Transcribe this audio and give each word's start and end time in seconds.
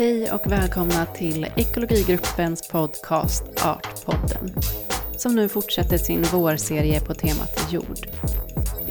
Hej 0.00 0.32
och 0.32 0.52
välkomna 0.52 1.06
till 1.06 1.46
Ekologigruppens 1.56 2.68
podcast 2.68 3.42
Artpodden 3.64 4.54
som 5.16 5.34
nu 5.34 5.48
fortsätter 5.48 5.98
sin 5.98 6.22
vårserie 6.22 7.00
på 7.00 7.14
temat 7.14 7.68
jord. 7.70 8.06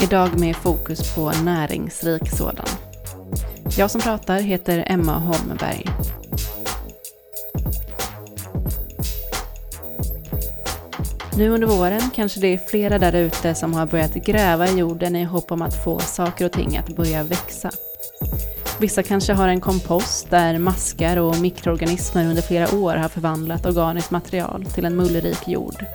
Idag 0.02 0.40
med 0.40 0.56
fokus 0.56 1.16
på 1.16 1.32
näringsrik 1.44 2.30
sådan. 2.38 2.66
Jag 3.78 3.92
som 3.92 4.02
pratar 4.02 4.40
heter 4.40 4.84
Emma 4.88 5.20
Holmberg. 5.20 5.86
Nu 11.38 11.50
under 11.50 11.68
våren 11.68 12.10
kanske 12.16 12.40
det 12.40 12.48
är 12.48 12.58
flera 12.58 13.00
där 13.00 13.14
ute 13.14 13.56
som 13.56 13.74
har 13.74 13.86
börjat 13.86 14.14
gräva 14.14 14.68
i 14.68 14.78
jorden 14.78 15.16
i 15.16 15.24
hopp 15.24 15.52
om 15.52 15.62
att 15.62 15.84
få 15.84 16.00
saker 16.00 16.46
och 16.46 16.52
ting 16.52 16.78
att 16.78 16.96
börja 16.96 17.24
växa. 17.24 17.72
Vissa 18.80 19.04
kanske 19.04 19.34
har 19.34 19.48
en 19.48 19.62
kompost 19.62 20.30
där 20.30 20.58
maskar 20.58 21.18
och 21.18 21.40
mikroorganismer 21.40 22.26
under 22.26 22.42
flera 22.42 22.76
år 22.76 22.96
har 22.96 23.10
förvandlat 23.10 23.66
organiskt 23.66 24.12
material 24.12 24.66
till 24.66 24.86
en 24.86 24.96
mullrik 24.96 25.48
jord. 25.48 25.86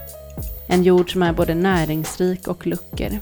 En 0.68 0.82
jord 0.82 1.12
som 1.12 1.22
är 1.22 1.32
både 1.32 1.54
näringsrik 1.54 2.48
och 2.48 2.66
lucker. 2.66 3.20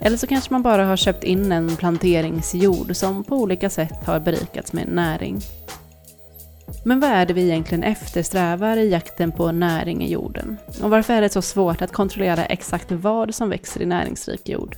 Eller 0.00 0.16
så 0.16 0.26
kanske 0.26 0.52
man 0.52 0.62
bara 0.62 0.84
har 0.84 0.96
köpt 0.96 1.24
in 1.24 1.52
en 1.52 1.76
planteringsjord 1.76 2.96
som 2.96 3.24
på 3.24 3.36
olika 3.36 3.70
sätt 3.70 4.04
har 4.04 4.20
berikats 4.20 4.72
med 4.72 4.88
näring. 4.88 5.40
Men 6.84 7.00
vad 7.00 7.10
är 7.10 7.26
det 7.26 7.34
vi 7.34 7.42
egentligen 7.42 7.84
eftersträvar 7.84 8.76
i 8.76 8.90
jakten 8.90 9.32
på 9.32 9.52
näring 9.52 10.04
i 10.04 10.12
jorden? 10.12 10.56
Och 10.82 10.90
varför 10.90 11.14
är 11.14 11.20
det 11.20 11.28
så 11.28 11.42
svårt 11.42 11.82
att 11.82 11.92
kontrollera 11.92 12.44
exakt 12.44 12.92
vad 12.92 13.34
som 13.34 13.50
växer 13.50 13.82
i 13.82 13.86
näringsrik 13.86 14.48
jord? 14.48 14.76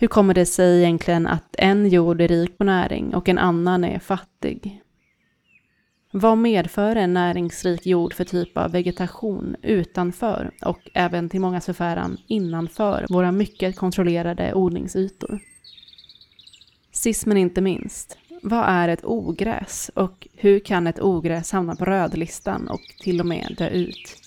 Hur 0.00 0.08
kommer 0.08 0.34
det 0.34 0.46
sig 0.46 0.78
egentligen 0.78 1.26
att 1.26 1.54
en 1.58 1.88
jord 1.88 2.20
är 2.20 2.28
rik 2.28 2.58
på 2.58 2.64
näring 2.64 3.14
och 3.14 3.28
en 3.28 3.38
annan 3.38 3.84
är 3.84 3.98
fattig? 3.98 4.82
Vad 6.10 6.38
medför 6.38 6.96
en 6.96 7.14
näringsrik 7.14 7.86
jord 7.86 8.14
för 8.14 8.24
typ 8.24 8.58
av 8.58 8.72
vegetation 8.72 9.56
utanför 9.62 10.50
och 10.62 10.78
även 10.94 11.28
till 11.28 11.40
mångas 11.40 11.66
förfäran 11.66 12.18
innanför 12.26 13.06
våra 13.08 13.32
mycket 13.32 13.76
kontrollerade 13.76 14.54
odlingsytor? 14.54 15.40
Sist 16.92 17.26
men 17.26 17.36
inte 17.36 17.60
minst, 17.60 18.18
vad 18.42 18.64
är 18.68 18.88
ett 18.88 19.04
ogräs 19.04 19.90
och 19.94 20.28
hur 20.34 20.60
kan 20.60 20.86
ett 20.86 21.00
ogräs 21.00 21.52
hamna 21.52 21.76
på 21.76 21.84
rödlistan 21.84 22.68
och 22.68 22.80
till 23.00 23.20
och 23.20 23.26
med 23.26 23.54
dö 23.58 23.68
ut? 23.68 24.17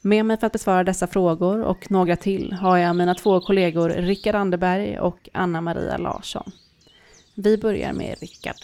Med 0.00 0.24
mig 0.24 0.38
för 0.38 0.46
att 0.46 0.52
besvara 0.52 0.84
dessa 0.84 1.06
frågor 1.06 1.62
och 1.62 1.90
några 1.90 2.16
till 2.16 2.52
har 2.52 2.78
jag 2.78 2.96
mina 2.96 3.14
två 3.14 3.40
kollegor 3.40 3.90
Rickard 3.90 4.34
Anderberg 4.34 4.98
och 4.98 5.28
Anna-Maria 5.32 5.96
Larsson. 5.96 6.50
Vi 7.36 7.58
börjar 7.58 7.92
med 7.92 8.18
Rickard. 8.20 8.56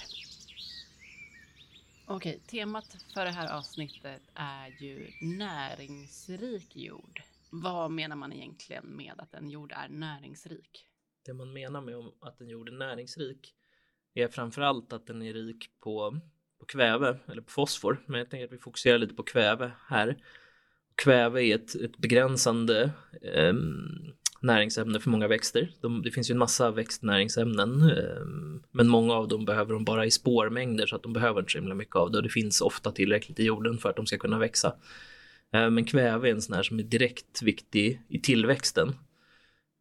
Okej, 2.06 2.40
temat 2.46 2.96
för 3.14 3.24
det 3.24 3.30
här 3.30 3.58
avsnittet 3.58 4.22
är 4.34 4.82
ju 4.82 5.10
näringsrik 5.20 6.76
jord. 6.76 7.22
Vad 7.50 7.90
menar 7.90 8.16
man 8.16 8.32
egentligen 8.32 8.84
med 8.84 9.12
att 9.18 9.34
en 9.34 9.50
jord 9.50 9.72
är 9.72 9.88
näringsrik? 9.88 10.86
Det 11.26 11.34
man 11.34 11.52
menar 11.52 11.80
med 11.80 11.94
att 12.20 12.40
en 12.40 12.48
jord 12.48 12.68
är 12.68 12.72
näringsrik 12.72 13.54
är 14.14 14.28
framförallt 14.28 14.92
att 14.92 15.06
den 15.06 15.22
är 15.22 15.32
rik 15.32 15.70
på, 15.80 16.20
på 16.58 16.66
kväve 16.66 17.18
eller 17.26 17.42
på 17.42 17.50
fosfor. 17.50 18.04
Men 18.06 18.18
jag 18.18 18.30
tänker 18.30 18.44
att 18.44 18.52
vi 18.52 18.58
fokuserar 18.58 18.98
lite 18.98 19.14
på 19.14 19.22
kväve 19.22 19.72
här. 19.88 20.16
Kväve 21.02 21.44
är 21.44 21.54
ett, 21.54 21.74
ett 21.74 21.98
begränsande 21.98 22.90
eh, 23.34 23.54
näringsämne 24.40 25.00
för 25.00 25.10
många 25.10 25.28
växter. 25.28 25.70
De, 25.80 26.02
det 26.02 26.10
finns 26.10 26.30
ju 26.30 26.32
en 26.32 26.38
massa 26.38 26.70
växtnäringsämnen, 26.70 27.90
eh, 27.90 28.26
men 28.70 28.88
många 28.88 29.14
av 29.14 29.28
dem 29.28 29.44
behöver 29.44 29.72
de 29.72 29.84
bara 29.84 30.06
i 30.06 30.10
spårmängder 30.10 30.86
så 30.86 30.96
att 30.96 31.02
de 31.02 31.12
behöver 31.12 31.40
inte 31.40 31.52
så 31.52 31.58
himla 31.58 31.74
mycket 31.74 31.96
av 31.96 32.10
det 32.10 32.16
och 32.16 32.22
det 32.22 32.28
finns 32.28 32.60
ofta 32.60 32.92
tillräckligt 32.92 33.40
i 33.40 33.44
jorden 33.44 33.78
för 33.78 33.88
att 33.88 33.96
de 33.96 34.06
ska 34.06 34.18
kunna 34.18 34.38
växa. 34.38 34.74
Eh, 35.52 35.70
men 35.70 35.84
kväve 35.84 36.28
är 36.28 36.32
en 36.32 36.42
sån 36.42 36.56
här 36.56 36.62
som 36.62 36.78
är 36.78 36.82
direkt 36.82 37.42
viktig 37.42 38.00
i 38.08 38.20
tillväxten. 38.20 38.94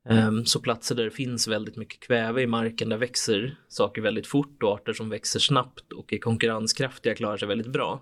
Ehm, 0.10 0.46
så 0.46 0.60
platser 0.60 0.96
där 0.96 1.04
det 1.04 1.12
finns 1.12 1.48
väldigt 1.48 1.76
mycket 1.76 2.00
kväve 2.00 2.42
i 2.42 2.48
marken, 2.48 2.90
där 2.90 2.98
växer 2.98 3.56
saker 3.68 4.02
väldigt 4.02 4.28
fort 4.28 4.64
och 4.64 4.70
arter 4.70 4.94
som 4.94 5.10
växer 5.10 5.40
snabbt 5.40 5.94
och 5.94 6.14
är 6.14 6.18
konkurrenskraftiga 6.18 7.16
klarar 7.16 7.38
sig 7.38 7.48
väldigt 7.48 7.72
bra. 7.72 8.02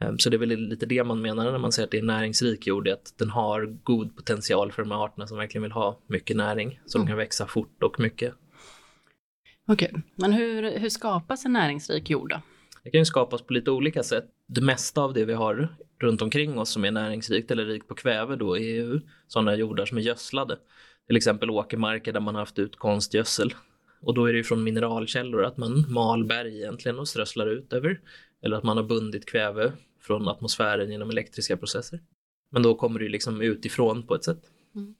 Ehm, 0.00 0.18
så 0.18 0.30
det 0.30 0.36
är 0.36 0.38
väl 0.38 0.48
lite 0.48 0.86
det 0.86 1.04
man 1.04 1.22
menar 1.22 1.52
när 1.52 1.58
man 1.58 1.72
säger 1.72 1.86
att 1.86 1.90
det 1.90 1.98
är 1.98 2.02
näringsrik 2.02 2.66
jord, 2.66 2.88
att 2.88 3.14
den 3.18 3.30
har 3.30 3.76
god 3.82 4.16
potential 4.16 4.72
för 4.72 4.82
de 4.82 4.90
här 4.90 5.04
arterna 5.04 5.26
som 5.26 5.38
verkligen 5.38 5.62
vill 5.62 5.72
ha 5.72 5.98
mycket 6.06 6.36
näring, 6.36 6.80
så 6.86 6.98
mm. 6.98 7.06
de 7.06 7.10
kan 7.10 7.18
växa 7.18 7.46
fort 7.46 7.82
och 7.82 8.00
mycket. 8.00 8.34
Okej, 9.68 9.88
okay. 9.90 10.02
men 10.14 10.32
hur, 10.32 10.78
hur 10.78 10.88
skapas 10.88 11.44
en 11.44 11.52
näringsrik 11.52 12.10
jord 12.10 12.30
då? 12.30 12.40
Det 12.82 12.90
kan 12.90 13.00
ju 13.00 13.04
skapas 13.04 13.42
på 13.42 13.52
lite 13.52 13.70
olika 13.70 14.02
sätt. 14.02 14.24
Det 14.46 14.60
mesta 14.60 15.00
av 15.00 15.14
det 15.14 15.24
vi 15.24 15.32
har 15.32 15.76
runt 16.00 16.22
omkring 16.22 16.58
oss 16.58 16.70
som 16.70 16.84
är 16.84 16.90
näringsrikt 16.90 17.50
eller 17.50 17.64
rikt 17.64 17.88
på 17.88 17.94
kväve 17.94 18.36
då 18.36 18.58
är 18.58 18.60
ju 18.60 19.00
sådana 19.26 19.54
jordar 19.54 19.86
som 19.86 19.98
är 19.98 20.02
gödslade. 20.02 20.56
Till 21.06 21.16
exempel 21.16 21.50
åkermarker 21.50 22.12
där 22.12 22.20
man 22.20 22.34
haft 22.34 22.58
ut 22.58 22.76
konstgödsel. 22.76 23.54
Och 24.02 24.14
då 24.14 24.24
är 24.26 24.32
det 24.32 24.38
ju 24.38 24.44
från 24.44 24.64
mineralkällor 24.64 25.44
att 25.44 25.56
man 25.56 25.84
mal 25.88 26.24
berg 26.24 26.56
egentligen 26.56 26.98
och 26.98 27.08
strösslar 27.08 27.46
ut 27.46 27.72
över. 27.72 28.00
Eller 28.42 28.56
att 28.56 28.64
man 28.64 28.76
har 28.76 28.84
bundit 28.84 29.26
kväve 29.26 29.72
från 30.00 30.28
atmosfären 30.28 30.90
genom 30.90 31.10
elektriska 31.10 31.56
processer. 31.56 32.00
Men 32.50 32.62
då 32.62 32.74
kommer 32.74 32.98
det 32.98 33.04
ju 33.04 33.10
liksom 33.10 33.40
utifrån 33.40 34.06
på 34.06 34.14
ett 34.14 34.24
sätt. 34.24 34.42
Mm. 34.74 34.94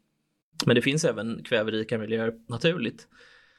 Men 0.66 0.74
det 0.74 0.82
finns 0.82 1.04
även 1.04 1.42
kväverika 1.44 1.98
miljöer 1.98 2.34
naturligt. 2.48 3.08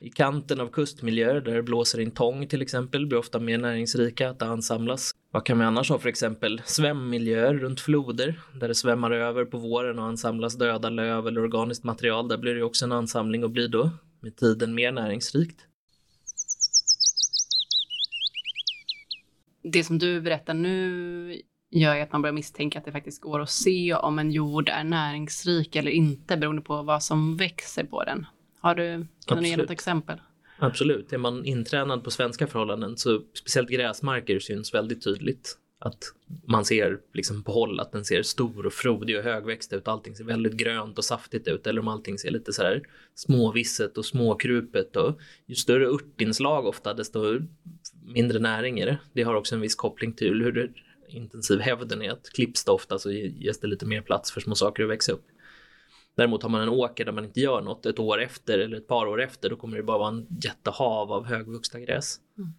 I 0.01 0.09
kanten 0.09 0.59
av 0.59 0.67
kustmiljöer 0.67 1.41
där 1.41 1.55
det 1.55 1.63
blåser 1.63 1.99
in 1.99 2.11
tång 2.11 2.47
till 2.47 2.61
exempel 2.61 3.07
blir 3.07 3.19
ofta 3.19 3.39
mer 3.39 3.57
näringsrika 3.57 4.29
att 4.29 4.39
det 4.39 4.45
ansamlas. 4.45 5.11
Vad 5.31 5.45
kan 5.45 5.59
vi 5.59 5.65
annars 5.65 5.89
ha 5.89 5.99
för 5.99 6.09
exempel? 6.09 6.61
Svämmiljöer 6.65 7.53
runt 7.53 7.79
floder 7.79 8.39
där 8.59 8.67
det 8.67 8.75
svämmar 8.75 9.11
över 9.11 9.45
på 9.45 9.57
våren 9.57 9.99
och 9.99 10.05
ansamlas 10.05 10.57
döda 10.57 10.89
löv 10.89 11.27
eller 11.27 11.41
organiskt 11.41 11.83
material. 11.83 12.27
Där 12.27 12.37
blir 12.37 12.55
det 12.55 12.63
också 12.63 12.85
en 12.85 12.91
ansamling 12.91 13.43
och 13.43 13.49
blir 13.49 13.67
då 13.67 13.89
med 14.19 14.35
tiden 14.35 14.75
mer 14.75 14.91
näringsrikt. 14.91 15.65
Det 19.63 19.83
som 19.83 19.99
du 19.99 20.21
berättar 20.21 20.53
nu 20.53 21.41
gör 21.71 21.95
ju 21.95 22.01
att 22.01 22.11
man 22.11 22.21
börjar 22.21 22.33
misstänka 22.33 22.79
att 22.79 22.85
det 22.85 22.91
faktiskt 22.91 23.21
går 23.21 23.39
att 23.39 23.49
se 23.49 23.93
om 23.93 24.19
en 24.19 24.31
jord 24.31 24.69
är 24.69 24.83
näringsrik 24.83 25.75
eller 25.75 25.91
inte 25.91 26.37
beroende 26.37 26.61
på 26.61 26.83
vad 26.83 27.03
som 27.03 27.37
växer 27.37 27.83
på 27.83 28.03
den. 28.03 28.25
Har 28.59 28.75
du, 28.75 29.07
kan 29.25 29.43
du 29.43 29.49
ge 29.49 29.57
något 29.57 29.69
exempel? 29.69 30.21
Absolut, 30.59 31.13
är 31.13 31.17
man 31.17 31.45
intränad 31.45 32.03
på 32.03 32.11
svenska 32.11 32.47
förhållanden 32.47 32.97
så 32.97 33.21
speciellt 33.33 33.69
gräsmarker 33.69 34.39
syns 34.39 34.73
väldigt 34.73 35.03
tydligt 35.03 35.57
att 35.79 36.03
man 36.47 36.65
ser 36.65 36.99
liksom 37.13 37.43
på 37.43 37.51
håll 37.51 37.79
att 37.79 37.91
den 37.91 38.05
ser 38.05 38.23
stor 38.23 38.65
och 38.65 38.73
frodig 38.73 39.17
och 39.17 39.23
högväxt 39.23 39.73
ut. 39.73 39.87
Allting 39.87 40.15
ser 40.15 40.23
väldigt 40.23 40.53
grönt 40.53 40.97
och 40.97 41.03
saftigt 41.03 41.47
ut 41.47 41.67
eller 41.67 41.81
om 41.81 41.87
allting 41.87 42.17
ser 42.17 42.31
lite 42.31 42.53
så 42.53 42.63
här 42.63 42.81
småvisset 43.15 43.97
och 43.97 44.05
småkrupet 44.05 44.95
och 44.95 45.19
ju 45.45 45.55
större 45.55 45.87
örtinslag 45.87 46.65
ofta 46.65 46.93
desto 46.93 47.39
mindre 48.01 48.39
näring 48.39 48.79
är 48.79 48.85
det. 48.85 48.97
Det 49.13 49.23
har 49.23 49.35
också 49.35 49.55
en 49.55 49.61
viss 49.61 49.75
koppling 49.75 50.13
till 50.13 50.43
hur 50.43 50.73
intensiv 51.09 51.59
hävden 51.59 52.01
är. 52.01 52.11
Att 52.11 52.29
klipps 52.29 52.65
det 52.65 52.71
ofta 52.71 52.99
så 52.99 53.11
ges 53.11 53.59
det 53.59 53.67
lite 53.67 53.85
mer 53.85 54.01
plats 54.01 54.31
för 54.31 54.41
små 54.41 54.55
saker 54.55 54.83
att 54.83 54.89
växa 54.89 55.11
upp. 55.11 55.25
Däremot 56.15 56.43
har 56.43 56.49
man 56.49 56.61
en 56.61 56.69
åker 56.69 57.05
där 57.05 57.11
man 57.11 57.25
inte 57.25 57.39
gör 57.39 57.61
något 57.61 57.85
ett 57.85 57.99
år 57.99 58.21
efter 58.21 58.59
eller 58.59 58.77
ett 58.77 58.87
par 58.87 59.05
år 59.05 59.21
efter, 59.21 59.49
då 59.49 59.55
kommer 59.55 59.77
det 59.77 59.83
bara 59.83 59.97
vara 59.97 60.09
en 60.09 60.27
jättehav 60.43 61.11
av 61.11 61.25
högvuxna 61.25 61.79
gräs. 61.79 62.19
Mm. 62.37 62.53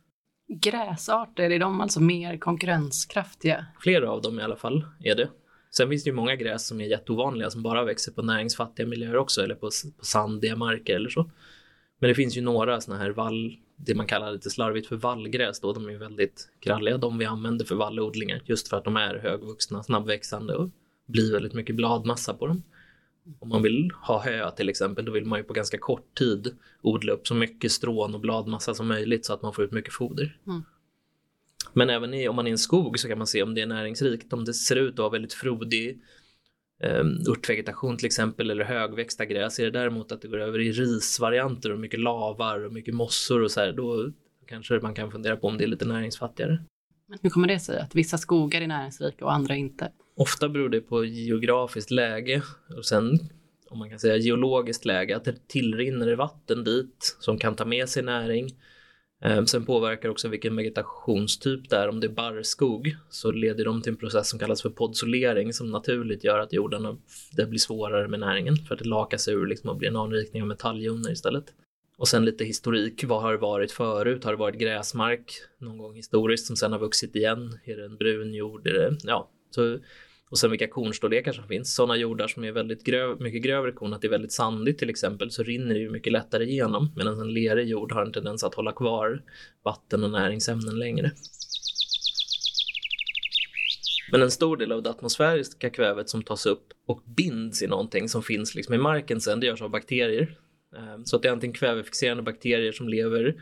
Gräsarter, 0.61 1.51
är 1.51 1.59
de 1.59 1.81
alltså 1.81 2.01
mer 2.01 2.39
konkurrenskraftiga? 2.39 3.67
Flera 3.81 4.11
av 4.11 4.23
dem 4.23 4.41
i 4.41 4.43
alla 4.43 4.56
fall 4.56 4.87
är 5.00 5.15
det. 5.15 5.31
Sen 5.71 5.88
finns 5.88 6.05
det 6.05 6.11
ju 6.11 6.15
många 6.15 6.37
gräs 6.37 6.67
som 6.67 6.81
är 6.81 6.85
jätteovanliga 6.85 7.50
som 7.50 7.62
bara 7.62 7.85
växer 7.85 8.12
på 8.12 8.23
näringsfattiga 8.23 8.87
miljöer 8.87 9.17
också 9.17 9.43
eller 9.43 9.55
på, 9.55 9.71
på 9.99 10.05
sandiga 10.05 10.56
marker 10.56 10.95
eller 10.95 11.09
så. 11.09 11.31
Men 11.99 12.09
det 12.09 12.15
finns 12.15 12.37
ju 12.37 12.41
några 12.41 12.81
sådana 12.81 13.03
här 13.03 13.11
vall, 13.11 13.56
det 13.84 13.94
man 13.94 14.06
kallar 14.06 14.32
lite 14.32 14.50
slarvigt 14.50 14.87
för 14.87 14.96
vallgräs 14.96 15.61
då, 15.61 15.73
de 15.73 15.88
är 15.88 15.99
väldigt 15.99 16.50
kralliga, 16.61 16.99
de 16.99 17.19
vi 17.19 17.25
använder 17.25 17.64
för 17.64 17.75
vallodlingar 17.75 18.43
just 18.44 18.69
för 18.69 18.76
att 18.76 18.84
de 18.84 18.96
är 18.96 19.14
högvuxna, 19.14 19.82
snabbväxande 19.82 20.55
och 20.55 20.70
blir 21.06 21.32
väldigt 21.32 21.55
mycket 21.55 21.76
bladmassa 21.76 22.34
på 22.34 22.46
dem. 22.46 22.62
Om 23.38 23.49
man 23.49 23.62
vill 23.62 23.90
ha 24.02 24.23
hö 24.23 24.50
till 24.50 24.69
exempel, 24.69 25.05
då 25.05 25.12
vill 25.12 25.25
man 25.25 25.38
ju 25.38 25.44
på 25.44 25.52
ganska 25.52 25.79
kort 25.79 26.14
tid 26.14 26.56
odla 26.82 27.12
upp 27.12 27.26
så 27.26 27.34
mycket 27.34 27.73
strån 27.73 28.14
och 28.14 28.20
bladmassa 28.20 28.75
som 28.75 28.88
möjligt 28.88 29.26
så 29.26 29.32
att 29.32 29.43
man 29.43 29.52
får 29.52 29.64
ut 29.64 29.73
mycket 29.73 29.93
foder. 29.93 30.38
Mm. 30.46 30.62
Men 31.73 31.90
även 31.90 32.14
i, 32.14 32.28
om 32.28 32.37
man 32.37 32.46
är 32.46 32.50
i 32.50 32.52
en 32.52 32.58
skog 32.58 32.99
så 32.99 33.08
kan 33.08 33.19
man 33.19 33.26
se 33.26 33.43
om 33.43 33.55
det 33.55 33.61
är 33.61 33.67
näringsrikt, 33.67 34.32
om 34.32 34.44
det 34.44 34.55
ser 34.55 34.76
ut 34.76 34.93
att 34.93 34.99
vara 34.99 35.11
väldigt 35.11 35.32
frodig 35.32 36.00
eh, 36.82 37.31
örtvegetation 37.31 37.96
till 37.96 38.06
exempel 38.06 38.50
eller 38.50 38.64
högväxta 38.64 39.25
gräs. 39.25 39.58
Är 39.58 39.64
det 39.64 39.70
däremot 39.70 40.12
att 40.12 40.23
det 40.23 40.29
går 40.29 40.40
över 40.40 40.58
i 40.58 40.73
risvarianter 40.73 41.73
och 41.73 41.79
mycket 41.79 42.00
lavar 42.00 42.64
och 42.64 42.73
mycket 42.73 42.94
mossor 42.94 43.43
och 43.43 43.50
så 43.50 43.61
här, 43.61 43.73
då 43.73 44.11
kanske 44.46 44.81
man 44.81 44.94
kan 44.94 45.11
fundera 45.11 45.37
på 45.37 45.46
om 45.46 45.58
det 45.58 45.64
är 45.64 45.69
lite 45.69 45.84
näringsfattigare. 45.84 46.58
Men 47.06 47.19
hur 47.23 47.31
kommer 47.31 47.49
det 47.49 47.61
sig 47.61 47.79
att 47.81 47.94
vissa 47.94 48.19
skogar 48.19 48.61
är 48.61 48.67
näringsrika 48.67 49.25
och 49.25 49.32
andra 49.32 49.56
inte? 49.56 49.93
Ofta 50.17 50.49
beror 50.49 50.69
det 50.69 50.81
på 50.81 51.05
geografiskt 51.05 51.90
läge 51.90 52.43
och 52.76 52.85
sen 52.85 53.19
om 53.73 53.78
man 53.78 53.90
kan 53.90 53.99
säga 53.99 54.17
geologiskt 54.17 54.85
läge, 54.85 55.17
att 55.17 55.25
det 55.25 55.49
tillrinner 55.49 56.17
vatten 56.17 56.64
dit 56.64 57.17
som 57.20 57.38
kan 57.38 57.55
ta 57.55 57.64
med 57.64 57.88
sig 57.88 58.02
näring. 58.02 58.50
Eh, 59.25 59.45
sen 59.45 59.65
påverkar 59.65 60.09
också 60.09 60.29
vilken 60.29 60.57
vegetationstyp 60.57 61.71
det 61.71 61.77
är. 61.77 61.89
Om 61.89 62.01
det 62.01 62.07
är 62.07 62.13
barrskog 62.13 62.97
så 63.11 63.31
leder 63.31 63.65
de 63.65 63.83
till 63.83 63.93
en 63.93 63.97
process 63.97 64.29
som 64.29 64.39
kallas 64.39 64.63
för 64.63 64.71
podsolering 64.71 65.53
som 65.53 65.71
naturligt 65.71 66.25
gör 66.25 66.39
att 66.39 66.53
jorden 66.53 66.99
det 67.33 67.47
blir 67.47 67.59
svårare 67.59 68.09
med 68.09 68.21
näringen 68.21 68.57
för 68.57 68.75
att 68.75 68.79
det 68.79 68.89
lakas 68.89 69.29
ur 69.29 69.47
liksom 69.47 69.71
och 69.71 69.77
blir 69.77 69.89
en 69.89 69.97
anrikning 69.97 70.43
av 70.43 70.49
metalljoner 70.49 71.13
istället. 71.13 71.45
Och 71.97 72.09
sen 72.09 72.25
lite 72.25 72.45
historik, 72.45 73.05
vad 73.05 73.23
har 73.23 73.33
det 73.33 73.39
varit 73.39 73.73
förut? 73.73 74.25
Har 74.25 74.33
det 74.33 74.39
varit 74.39 74.59
gräsmark 74.59 75.33
någon 75.59 75.79
gång 75.79 75.95
historiskt 75.95 76.47
som 76.47 76.57
sen 76.57 76.73
har 76.73 76.79
vuxit 76.79 77.17
igen? 77.17 77.59
Är 77.65 77.77
det 77.77 77.85
en 77.85 77.97
brun 77.97 78.35
jord? 78.35 78.67
Är 78.67 78.73
det, 78.73 78.97
ja, 79.03 79.31
så 79.51 79.79
och 80.32 80.38
sen 80.38 80.50
vilka 80.50 80.69
kornstorlekar 80.69 81.32
som 81.32 81.49
finns. 81.49 81.75
Sådana 81.75 81.96
jordar 81.96 82.29
som 82.29 82.44
är 82.44 82.52
väldigt 82.52 82.84
gröv, 82.84 83.20
mycket 83.20 83.43
grövre 83.43 83.73
korn, 83.73 83.93
att 83.93 84.00
det 84.00 84.06
är 84.06 84.11
väldigt 84.11 84.32
sandigt 84.32 84.79
till 84.79 84.90
exempel, 84.90 85.31
så 85.31 85.43
rinner 85.43 85.75
det 85.75 85.81
ju 85.81 85.90
mycket 85.90 86.12
lättare 86.12 86.44
igenom. 86.44 86.93
Medan 86.96 87.20
en 87.20 87.32
lerig 87.34 87.69
jord 87.69 87.93
har 87.93 88.02
en 88.02 88.12
tendens 88.12 88.44
att 88.44 88.55
hålla 88.55 88.73
kvar 88.73 89.23
vatten 89.64 90.05
och 90.05 90.11
näringsämnen 90.11 90.79
längre. 90.79 91.11
Men 94.12 94.23
en 94.23 94.31
stor 94.31 94.56
del 94.56 94.73
av 94.73 94.82
det 94.82 94.90
atmosfäriska 94.90 95.70
kvävet 95.70 96.08
som 96.08 96.23
tas 96.23 96.46
upp 96.46 96.67
och 96.87 97.02
binds 97.17 97.62
i 97.62 97.67
någonting 97.67 98.08
som 98.08 98.23
finns 98.23 98.55
liksom 98.55 98.75
i 98.75 98.78
marken 98.78 99.20
sen, 99.20 99.40
det 99.40 99.46
görs 99.46 99.62
av 99.62 99.70
bakterier. 99.70 100.38
Ehm, 100.76 101.05
så 101.05 101.17
att 101.17 101.23
det 101.23 101.28
är 101.28 101.32
antingen 101.32 101.55
kvävefixerande 101.55 102.23
bakterier 102.23 102.73
som 102.73 102.88
lever 102.88 103.35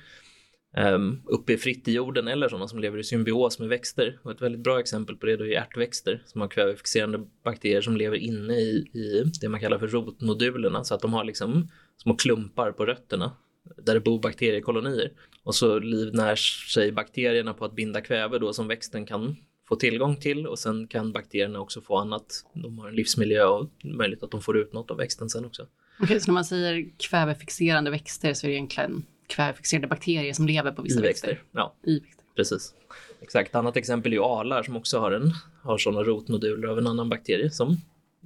um, 0.76 1.22
uppe 1.24 1.56
fritt 1.56 1.88
i 1.88 1.92
jorden 1.92 2.28
eller 2.28 2.48
sådana 2.48 2.68
som 2.68 2.78
lever 2.78 2.98
i 2.98 3.04
symbios 3.04 3.58
med 3.58 3.68
växter. 3.68 4.18
Och 4.22 4.30
ett 4.30 4.42
väldigt 4.42 4.60
bra 4.60 4.80
exempel 4.80 5.16
på 5.16 5.26
det 5.26 5.36
då 5.36 5.46
är 5.46 5.60
ärtväxter 5.60 6.22
som 6.26 6.40
har 6.40 6.48
kvävefixerande 6.48 7.26
bakterier 7.44 7.80
som 7.80 7.96
lever 7.96 8.16
inne 8.16 8.54
i, 8.54 8.90
i 8.94 9.24
det 9.40 9.48
man 9.48 9.60
kallar 9.60 9.78
för 9.78 9.88
rotnodulerna 9.88 10.84
så 10.84 10.94
att 10.94 11.00
de 11.00 11.12
har 11.12 11.24
liksom 11.24 11.68
små 11.96 12.14
klumpar 12.14 12.72
på 12.72 12.86
rötterna 12.86 13.32
där 13.76 13.94
det 13.94 14.00
bor 14.00 14.20
bakteriekolonier. 14.20 15.12
Och 15.42 15.54
så 15.54 15.78
livnär 15.78 16.36
sig 16.72 16.92
bakterierna 16.92 17.54
på 17.54 17.64
att 17.64 17.74
binda 17.74 18.00
kväve 18.00 18.38
då 18.38 18.52
som 18.52 18.68
växten 18.68 19.06
kan 19.06 19.36
få 19.68 19.76
tillgång 19.76 20.16
till 20.16 20.46
och 20.46 20.58
sen 20.58 20.86
kan 20.86 21.12
bakterierna 21.12 21.60
också 21.60 21.80
få 21.80 21.96
annat. 21.96 22.44
De 22.54 22.78
har 22.78 22.88
en 22.88 22.94
livsmiljö 22.94 23.44
och 23.44 23.70
möjligt 23.84 24.22
att 24.22 24.30
de 24.30 24.42
får 24.42 24.58
ut 24.58 24.72
något 24.72 24.90
av 24.90 24.96
växten 24.96 25.28
sen 25.28 25.44
också. 25.44 25.62
Okej, 25.62 26.04
okay, 26.04 26.20
så 26.20 26.30
när 26.30 26.34
man 26.34 26.44
säger 26.44 26.86
kvävefixerande 26.98 27.90
växter 27.90 28.34
så 28.34 28.46
är 28.46 28.48
det 28.48 28.54
egentligen 28.54 29.04
kvävefixerande 29.30 29.88
bakterier 29.88 30.32
som 30.32 30.46
lever 30.46 30.72
på 30.72 30.82
vissa 30.82 31.00
I 31.00 31.02
växter. 31.02 31.28
växter. 31.28 31.46
Ja, 31.52 31.74
I 31.86 32.00
växter. 32.00 32.24
precis. 32.36 32.74
Exakt. 33.20 33.54
Annat 33.54 33.76
exempel 33.76 34.12
är 34.12 34.16
ju 34.16 34.22
alar 34.22 34.62
som 34.62 34.76
också 34.76 34.98
har, 34.98 35.12
en, 35.12 35.32
har 35.62 35.78
sådana 35.78 36.02
rotnoduler 36.02 36.68
av 36.68 36.78
en 36.78 36.86
annan 36.86 37.08
bakterie 37.08 37.50
som 37.50 37.76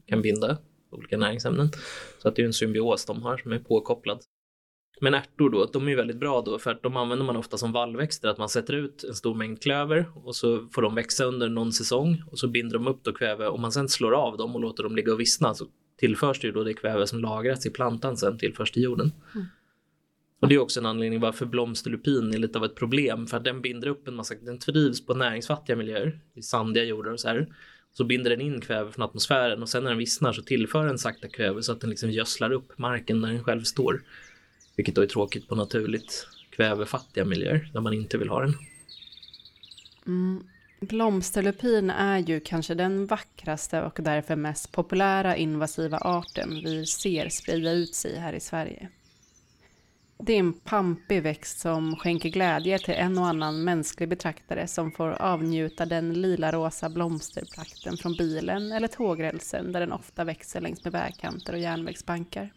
kan 0.06 0.23
binda 0.23 0.59
olika 0.91 1.17
näringsämnen. 1.17 1.71
Så 2.23 2.29
att 2.29 2.37
det 2.37 2.43
är 2.43 2.47
en 2.47 2.53
symbios 2.53 3.05
de 3.05 3.23
har 3.23 3.37
som 3.37 3.53
är 3.53 3.59
påkopplad. 3.59 4.21
Men 5.01 5.15
ärtor 5.15 5.51
då, 5.51 5.71
de 5.73 5.89
är 5.89 5.97
väldigt 5.97 6.17
bra 6.17 6.41
då 6.41 6.59
för 6.59 6.71
att 6.71 6.83
de 6.83 6.97
använder 6.97 7.25
man 7.25 7.37
ofta 7.37 7.59
som 7.59 7.73
vallväxter, 7.73 8.29
att 8.29 8.39
man 8.39 8.49
sätter 8.49 8.73
ut 8.73 9.05
en 9.05 9.15
stor 9.15 9.35
mängd 9.35 9.62
klöver 9.62 10.06
och 10.15 10.37
så 10.37 10.69
får 10.73 10.83
de 10.83 10.95
växa 10.95 11.25
under 11.25 11.49
någon 11.49 11.73
säsong 11.73 12.23
och 12.31 12.39
så 12.39 12.49
binder 12.49 12.79
de 12.79 12.87
upp 12.87 13.05
då 13.05 13.12
kväve 13.12 13.47
och 13.47 13.61
man 13.61 13.73
sen 13.73 13.89
slår 13.89 14.12
av 14.12 14.37
dem 14.37 14.55
och 14.55 14.61
låter 14.61 14.83
dem 14.83 14.97
ligga 14.97 15.12
och 15.12 15.21
vissna 15.21 15.55
så 15.55 15.67
tillförs 15.97 16.41
det 16.41 16.47
ju 16.47 16.53
då 16.53 16.65
det 16.65 16.75
kväve 16.75 17.06
som 17.06 17.21
lagrats 17.21 17.67
i 17.67 17.71
plantan 17.71 18.17
sen 18.17 18.39
tillförs 18.39 18.71
till 18.71 18.83
jorden. 18.83 19.12
Mm. 19.35 19.47
Och 20.44 20.49
det 20.49 20.55
är 20.55 20.58
också 20.58 20.81
en 20.81 20.87
anledning 20.87 21.20
varför 21.20 21.46
blomsterlupin 21.46 22.35
är 22.35 22.38
lite 22.38 22.58
av 22.58 22.64
ett 22.64 22.75
problem 22.75 23.26
för 23.26 23.37
att 23.37 23.44
den 23.44 23.62
binder 23.62 23.88
upp 23.88 24.08
en 24.08 24.14
massa, 24.14 24.35
den 24.35 24.58
trivs 24.58 25.06
på 25.06 25.14
näringsfattiga 25.14 25.76
miljöer 25.76 26.20
i 26.35 26.43
sandiga 26.43 26.85
jordar 26.85 27.12
och 27.12 27.20
så 27.20 27.29
här. 27.29 27.46
Så 27.93 28.05
binder 28.05 28.31
den 28.31 28.41
in 28.41 28.61
kväve 28.61 28.93
från 28.93 29.05
atmosfären 29.05 29.62
och 29.62 29.69
sen 29.69 29.82
när 29.82 29.91
den 29.91 29.99
vissnar 29.99 30.32
så 30.32 30.43
tillför 30.43 30.87
den 30.87 30.99
sakta 30.99 31.29
kväve 31.29 31.62
så 31.62 31.73
att 31.73 31.81
den 31.81 31.91
liksom 31.91 32.11
gödslar 32.11 32.52
upp 32.52 32.79
marken 32.79 33.20
när 33.20 33.29
den 33.29 33.44
själv 33.44 33.62
står. 33.62 34.02
Vilket 34.76 34.94
då 34.94 35.02
är 35.02 35.06
tråkigt 35.06 35.49
på 35.49 35.55
naturligt 35.55 36.29
kvävefattiga 36.50 37.25
miljöer 37.25 37.70
där 37.73 37.81
man 37.81 37.94
inte 37.94 38.19
vill 38.19 38.29
ha 38.29 38.41
den. 38.41 38.55
Mm. 40.06 40.44
Blomsterlupin 40.81 41.91
är 41.91 42.19
ju 42.19 42.41
kanske 42.41 42.75
den 42.75 43.06
vackraste 43.06 43.82
och 43.82 43.99
därför 44.02 44.37
mest 44.37 44.73
populära 44.73 45.37
invasiva 45.37 45.99
arten 45.99 46.61
vi 46.64 46.87
ser 46.87 47.29
sprida 47.29 47.73
ut 47.73 47.94
sig 47.94 48.19
här 48.19 48.32
i 48.32 48.41
Sverige. 48.41 48.88
Det 50.19 50.32
är 50.32 50.38
en 50.38 50.52
pampig 50.52 51.22
växt 51.22 51.61
som 51.61 51.96
skänker 51.96 52.28
glädje 52.28 52.78
till 52.78 52.94
en 52.94 53.19
och 53.19 53.26
annan 53.26 53.64
mänsklig 53.64 54.08
betraktare 54.08 54.66
som 54.66 54.90
får 54.90 55.22
avnjuta 55.22 55.87
den 55.87 56.12
lila-rosa 56.12 56.88
blomsterprakten 56.88 57.96
från 57.96 58.16
bilen 58.16 58.72
eller 58.72 58.88
tågrälsen 58.88 59.72
där 59.72 59.81
den 59.81 59.93
ofta 59.93 60.25
växer 60.25 60.61
längs 60.61 60.84
med 60.84 60.93
vägkanter 60.93 61.52
och 61.52 61.58
järnvägsbankar. 61.58 62.52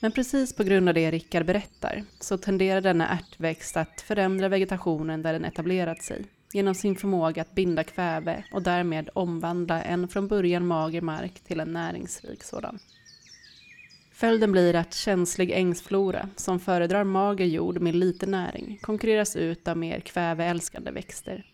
Men 0.00 0.12
precis 0.12 0.56
på 0.56 0.64
grund 0.64 0.88
av 0.88 0.94
det 0.94 1.10
Rickard 1.10 1.46
berättar 1.46 2.04
så 2.20 2.38
tenderar 2.38 2.80
denna 2.80 3.08
ärtväxt 3.08 3.76
att 3.76 4.00
förändra 4.00 4.48
vegetationen 4.48 5.22
där 5.22 5.32
den 5.32 5.44
etablerat 5.44 6.02
sig 6.02 6.24
genom 6.52 6.74
sin 6.74 6.96
förmåga 6.96 7.42
att 7.42 7.54
binda 7.54 7.84
kväve 7.84 8.44
och 8.52 8.62
därmed 8.62 9.10
omvandla 9.12 9.82
en 9.82 10.08
från 10.08 10.28
början 10.28 10.66
mager 10.66 11.00
mark 11.00 11.40
till 11.40 11.60
en 11.60 11.72
näringsrik 11.72 12.42
sådan. 12.42 12.78
Följden 14.16 14.52
blir 14.52 14.74
att 14.74 14.94
känslig 14.94 15.50
ängsflora, 15.50 16.28
som 16.36 16.60
föredrar 16.60 17.04
mager 17.04 17.44
jord 17.44 17.80
med 17.80 17.94
lite 17.94 18.26
näring, 18.26 18.78
konkurreras 18.82 19.36
ut 19.36 19.68
av 19.68 19.76
mer 19.76 20.00
kväveälskande 20.00 20.90
växter. 20.90 21.46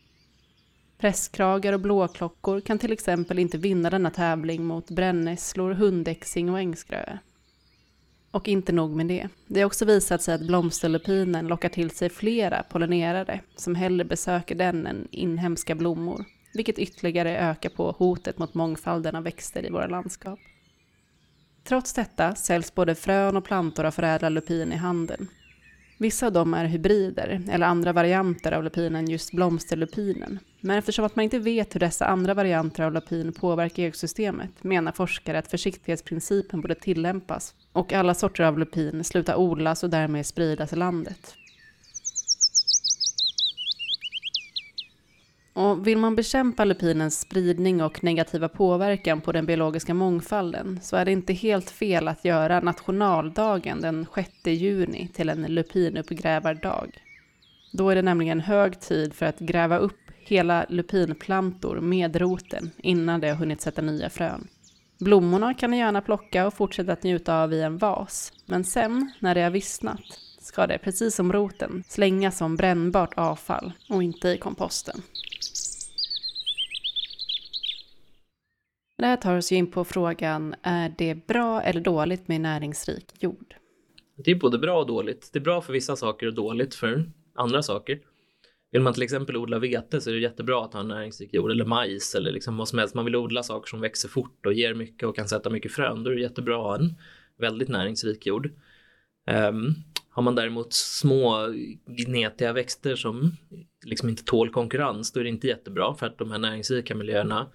Presskragar 0.99 1.73
och 1.73 1.81
blåklockor 1.81 2.61
kan 2.61 2.79
till 2.79 2.93
exempel 2.93 3.39
inte 3.39 3.59
vinna 3.59 3.91
denna 3.91 4.11
tävling 4.11 4.65
mot 4.65 4.91
brännässlor, 4.91 5.73
hundäxing 5.73 6.51
och 6.51 6.59
ängsgröe. 6.59 7.19
Och 8.31 8.49
inte 8.49 8.73
nog 8.73 8.97
med 8.97 9.07
det. 9.07 9.29
Det 9.47 9.61
har 9.61 9.67
också 9.67 9.85
visat 9.85 10.23
sig 10.23 10.35
att 10.35 10.47
blomsterlupinen 10.47 11.47
lockar 11.47 11.69
till 11.69 11.91
sig 11.91 12.11
flera 12.11 12.63
pollinerare 12.63 13.41
som 13.57 13.75
hellre 13.75 14.05
besöker 14.05 14.55
den 14.55 14.87
än 14.87 15.09
inhemska 15.11 15.75
blommor, 15.75 16.25
vilket 16.55 16.79
ytterligare 16.79 17.39
ökar 17.39 17.71
på 17.71 17.91
hotet 17.91 18.39
mot 18.39 18.55
mångfalden 18.55 19.17
av 19.17 19.23
växter 19.23 19.67
i 19.67 19.71
våra 19.71 19.87
landskap. 19.87 20.39
Trots 21.65 21.93
detta 21.93 22.35
säljs 22.35 22.75
både 22.75 22.95
frön 22.95 23.37
och 23.37 23.45
plantor 23.45 23.85
av 23.85 23.91
förädlad 23.91 24.33
lupin 24.33 24.73
i 24.73 24.77
handeln. 24.77 25.29
Vissa 25.99 26.27
av 26.27 26.33
dem 26.33 26.55
är 26.55 26.65
hybrider, 26.65 27.43
eller 27.51 27.67
andra 27.67 27.93
varianter 27.93 28.53
av 28.53 28.65
lupinen 28.65 29.11
just 29.11 29.33
blomsterlupinen. 29.33 30.39
Men 30.61 30.79
eftersom 30.79 31.05
att 31.05 31.17
man 31.17 31.23
inte 31.23 31.39
vet 31.39 31.75
hur 31.75 31.81
dessa 31.81 32.07
andra 32.07 32.35
varianter 32.35 32.83
av 32.83 32.93
lupin 32.93 33.33
påverkar 33.33 33.83
ekosystemet 33.83 34.65
menar 34.65 34.93
forskare 34.93 35.39
att 35.39 35.49
försiktighetsprincipen 35.49 36.61
borde 36.61 36.75
tillämpas 36.75 37.55
och 37.73 37.93
alla 37.93 38.15
sorter 38.15 38.45
av 38.45 38.59
lupin 38.59 39.05
sluta 39.05 39.37
odlas 39.37 39.83
och 39.83 39.91
därmed 39.91 40.27
spridas 40.27 40.73
i 40.73 40.77
landet. 40.77 41.37
Och 45.55 45.87
vill 45.87 45.99
man 45.99 46.17
bekämpa 46.17 46.65
lupinens 46.65 47.21
spridning 47.21 47.83
och 47.83 48.05
negativa 48.05 48.49
påverkan 48.49 49.21
på 49.21 49.33
den 49.33 49.47
biologiska 49.47 49.95
mångfalden 49.95 50.81
så 50.83 50.97
är 50.97 51.05
det 51.05 51.13
inte 51.13 51.33
helt 51.33 51.71
fel 51.71 52.09
att 52.09 52.25
göra 52.25 52.61
nationaldagen 52.61 53.81
den 53.81 54.07
6 54.15 54.29
juni 54.45 55.09
till 55.15 55.29
en 55.29 55.43
lupinuppgrävardag. 55.43 57.03
Då 57.73 57.91
är 57.91 57.95
det 57.95 58.03
nämligen 58.03 58.41
hög 58.41 58.81
tid 58.81 59.15
för 59.15 59.27
att 59.27 59.39
gräva 59.39 59.79
upp 59.79 59.99
hela 60.25 60.67
lupinplantor 60.69 61.81
med 61.81 62.17
roten 62.17 62.71
innan 62.79 63.21
det 63.21 63.29
har 63.29 63.37
hunnit 63.37 63.61
sätta 63.61 63.83
nya 63.83 64.11
frön. 64.11 64.49
Blommorna 64.99 65.55
kan 65.55 65.71
ni 65.71 65.79
gärna 65.79 66.01
plocka 66.01 66.47
och 66.47 66.55
fortsätta 66.55 66.93
att 66.93 67.03
njuta 67.03 67.43
av 67.43 67.53
i 67.53 67.63
en 67.63 67.79
vas, 67.79 68.33
men 68.47 68.65
sen 68.65 69.13
när 69.19 69.35
det 69.35 69.43
har 69.43 69.51
vissnat 69.51 70.01
ska 70.41 70.67
det, 70.67 70.79
precis 70.79 71.15
som 71.15 71.33
roten, 71.33 71.85
slängas 71.89 72.39
som 72.39 72.57
brännbart 72.57 73.15
avfall 73.17 73.73
och 73.89 74.03
inte 74.03 74.29
i 74.29 74.39
komposten. 74.39 75.03
Det 79.03 79.07
här 79.07 79.17
tar 79.17 79.37
oss 79.37 79.53
in 79.53 79.71
på 79.71 79.85
frågan, 79.85 80.55
är 80.63 80.95
det 80.99 81.27
bra 81.27 81.63
eller 81.63 81.81
dåligt 81.81 82.29
med 82.29 82.41
näringsrik 82.41 83.05
jord? 83.21 83.55
Det 84.25 84.31
är 84.31 84.35
både 84.35 84.59
bra 84.59 84.81
och 84.81 84.87
dåligt. 84.87 85.31
Det 85.33 85.39
är 85.39 85.41
bra 85.41 85.61
för 85.61 85.73
vissa 85.73 85.97
saker 85.97 86.27
och 86.27 86.35
dåligt 86.35 86.75
för 86.75 87.11
andra 87.35 87.63
saker. 87.63 88.01
Vill 88.73 88.83
man 88.83 88.95
till 88.95 89.03
exempel 89.03 89.37
odla 89.37 89.59
vete 89.59 90.01
så 90.01 90.11
är 90.11 90.15
det 90.15 90.21
jättebra 90.21 90.65
att 90.65 90.73
ha 90.73 90.81
en 90.81 90.89
näringsrik 90.89 91.35
jord 91.35 91.51
eller 91.51 91.65
majs 91.65 92.15
eller 92.15 92.33
liksom 92.33 92.57
vad 92.57 92.69
som 92.69 92.79
helst. 92.79 92.95
Man 92.95 93.05
vill 93.05 93.17
odla 93.17 93.43
saker 93.43 93.69
som 93.69 93.81
växer 93.81 94.09
fort 94.09 94.47
och 94.47 94.53
ger 94.53 94.75
mycket 94.75 95.09
och 95.09 95.17
kan 95.17 95.29
sätta 95.29 95.51
mycket 95.51 95.73
frön. 95.73 96.05
Då 96.05 96.11
är 96.11 96.15
det 96.15 96.21
jättebra 96.21 96.57
att 96.57 96.63
ha 96.63 96.75
en 96.75 96.95
väldigt 97.39 97.69
näringsrik 97.69 98.27
jord. 98.27 98.51
Um, 99.31 99.75
har 100.11 100.23
man 100.23 100.35
däremot 100.35 100.73
små 100.73 101.55
gnetiga 101.87 102.53
växter 102.53 102.97
som 102.97 103.37
liksom 103.85 104.09
inte 104.09 104.25
tål 104.25 104.51
konkurrens, 104.51 105.13
då 105.13 105.21
är 105.21 105.25
det 105.25 105.31
inte 105.31 105.47
jättebra 105.47 105.95
för 105.95 106.07
att 106.07 106.19
de 106.19 106.31
här 106.31 106.39
näringsrika 106.39 106.95
miljöerna 106.95 107.49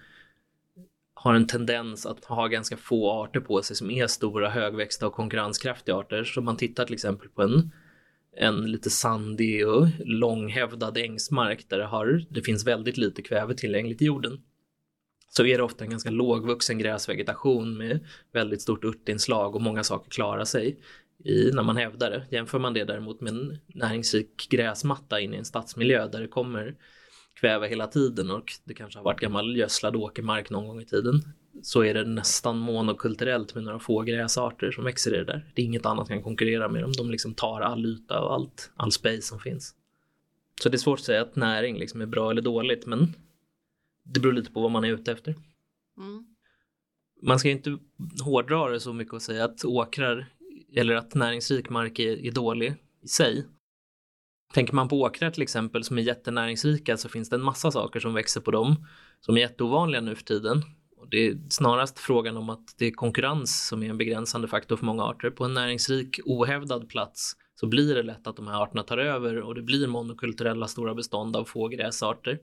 har 1.20 1.34
en 1.34 1.46
tendens 1.46 2.06
att 2.06 2.24
ha 2.24 2.46
ganska 2.46 2.76
få 2.76 3.10
arter 3.10 3.40
på 3.40 3.62
sig 3.62 3.76
som 3.76 3.90
är 3.90 4.06
stora, 4.06 4.50
högväxta 4.50 5.06
och 5.06 5.12
konkurrenskraftiga 5.12 5.96
arter. 5.96 6.24
Så 6.24 6.40
om 6.40 6.44
man 6.44 6.56
tittar 6.56 6.84
till 6.84 6.94
exempel 6.94 7.28
på 7.28 7.42
en, 7.42 7.72
en 8.36 8.70
lite 8.72 8.90
sandig 8.90 9.68
och 9.68 9.86
långhävdad 9.98 10.98
ängsmark 10.98 11.68
där 11.68 11.78
det, 11.78 11.86
har, 11.86 12.24
det 12.30 12.42
finns 12.42 12.66
väldigt 12.66 12.96
lite 12.96 13.22
kväve 13.22 13.54
tillgängligt 13.54 14.02
i 14.02 14.04
jorden 14.04 14.40
så 15.30 15.46
är 15.46 15.56
det 15.58 15.64
ofta 15.64 15.84
en 15.84 15.90
ganska 15.90 16.10
lågvuxen 16.10 16.78
gräsvegetation 16.78 17.76
med 17.76 18.00
väldigt 18.32 18.62
stort 18.62 18.84
örtinslag 18.84 19.54
och 19.54 19.62
många 19.62 19.84
saker 19.84 20.10
klarar 20.10 20.44
sig 20.44 20.78
i, 21.24 21.50
när 21.52 21.62
man 21.62 21.76
hävdar 21.76 22.10
det. 22.10 22.26
Jämför 22.30 22.58
man 22.58 22.74
det 22.74 22.84
däremot 22.84 23.20
med 23.20 23.32
en 23.32 23.58
näringsrik 23.66 24.48
gräsmatta 24.50 25.20
in 25.20 25.34
i 25.34 25.36
en 25.36 25.44
stadsmiljö 25.44 26.08
där 26.08 26.20
det 26.20 26.28
kommer 26.28 26.74
kväve 27.40 27.68
hela 27.68 27.86
tiden 27.86 28.30
och 28.30 28.52
det 28.64 28.74
kanske 28.74 28.98
har 28.98 29.04
varit 29.04 29.20
gammal 29.20 29.56
gödslad 29.56 29.96
åkermark 29.96 30.50
någon 30.50 30.66
gång 30.66 30.80
i 30.80 30.84
tiden 30.84 31.22
så 31.62 31.84
är 31.84 31.94
det 31.94 32.04
nästan 32.04 32.58
monokulturellt 32.58 33.54
med 33.54 33.64
några 33.64 33.78
få 33.78 34.02
gräsarter 34.02 34.70
som 34.70 34.84
växer 34.84 35.14
i 35.14 35.16
det 35.16 35.24
där. 35.24 35.52
Det 35.54 35.62
är 35.62 35.66
inget 35.66 35.86
annat 35.86 36.08
kan 36.08 36.22
konkurrera 36.22 36.68
med 36.68 36.82
dem. 36.82 36.92
De 36.92 37.10
liksom 37.10 37.34
tar 37.34 37.60
all 37.60 37.86
yta 37.86 38.20
och 38.20 38.34
allt, 38.34 38.70
all 38.76 38.92
space 38.92 39.22
som 39.22 39.40
finns. 39.40 39.74
Så 40.62 40.68
det 40.68 40.76
är 40.76 40.78
svårt 40.78 40.98
att 40.98 41.04
säga 41.04 41.22
att 41.22 41.36
näring 41.36 41.78
liksom 41.78 42.00
är 42.00 42.06
bra 42.06 42.30
eller 42.30 42.42
dåligt, 42.42 42.86
men 42.86 43.14
det 44.04 44.20
beror 44.20 44.32
lite 44.32 44.52
på 44.52 44.60
vad 44.60 44.70
man 44.70 44.84
är 44.84 44.92
ute 44.92 45.12
efter. 45.12 45.34
Mm. 45.98 46.26
Man 47.22 47.38
ska 47.38 47.50
inte 47.50 47.78
hårdra 48.24 48.68
det 48.68 48.80
så 48.80 48.92
mycket 48.92 49.14
och 49.14 49.22
säga 49.22 49.44
att 49.44 49.64
åkrar 49.64 50.26
eller 50.74 50.94
att 50.94 51.14
näringsrik 51.14 51.70
mark 51.70 51.98
är, 51.98 52.26
är 52.26 52.32
dålig 52.32 52.74
i 53.02 53.08
sig. 53.08 53.46
Tänker 54.54 54.74
man 54.74 54.88
på 54.88 55.00
åkrar 55.00 55.30
till 55.30 55.42
exempel 55.42 55.84
som 55.84 55.98
är 55.98 56.02
jättenäringsrika 56.02 56.96
så 56.96 57.08
finns 57.08 57.28
det 57.28 57.36
en 57.36 57.42
massa 57.42 57.70
saker 57.70 58.00
som 58.00 58.14
växer 58.14 58.40
på 58.40 58.50
dem 58.50 58.86
som 59.20 59.36
är 59.36 59.40
jätteovanliga 59.40 60.00
nu 60.00 60.14
för 60.14 60.24
tiden. 60.24 60.62
Och 60.96 61.08
det 61.08 61.26
är 61.26 61.38
snarast 61.50 61.98
frågan 61.98 62.36
om 62.36 62.50
att 62.50 62.74
det 62.78 62.86
är 62.86 62.90
konkurrens 62.90 63.66
som 63.68 63.82
är 63.82 63.90
en 63.90 63.98
begränsande 63.98 64.48
faktor 64.48 64.76
för 64.76 64.84
många 64.84 65.04
arter. 65.04 65.30
På 65.30 65.44
en 65.44 65.54
näringsrik 65.54 66.20
ohävdad 66.24 66.88
plats 66.88 67.32
så 67.54 67.66
blir 67.66 67.94
det 67.94 68.02
lätt 68.02 68.26
att 68.26 68.36
de 68.36 68.46
här 68.46 68.62
arterna 68.62 68.82
tar 68.82 68.98
över 68.98 69.42
och 69.42 69.54
det 69.54 69.62
blir 69.62 69.86
monokulturella 69.86 70.68
stora 70.68 70.94
bestånd 70.94 71.36
av 71.36 71.44
få 71.44 71.68
gräsarter. 71.68 72.38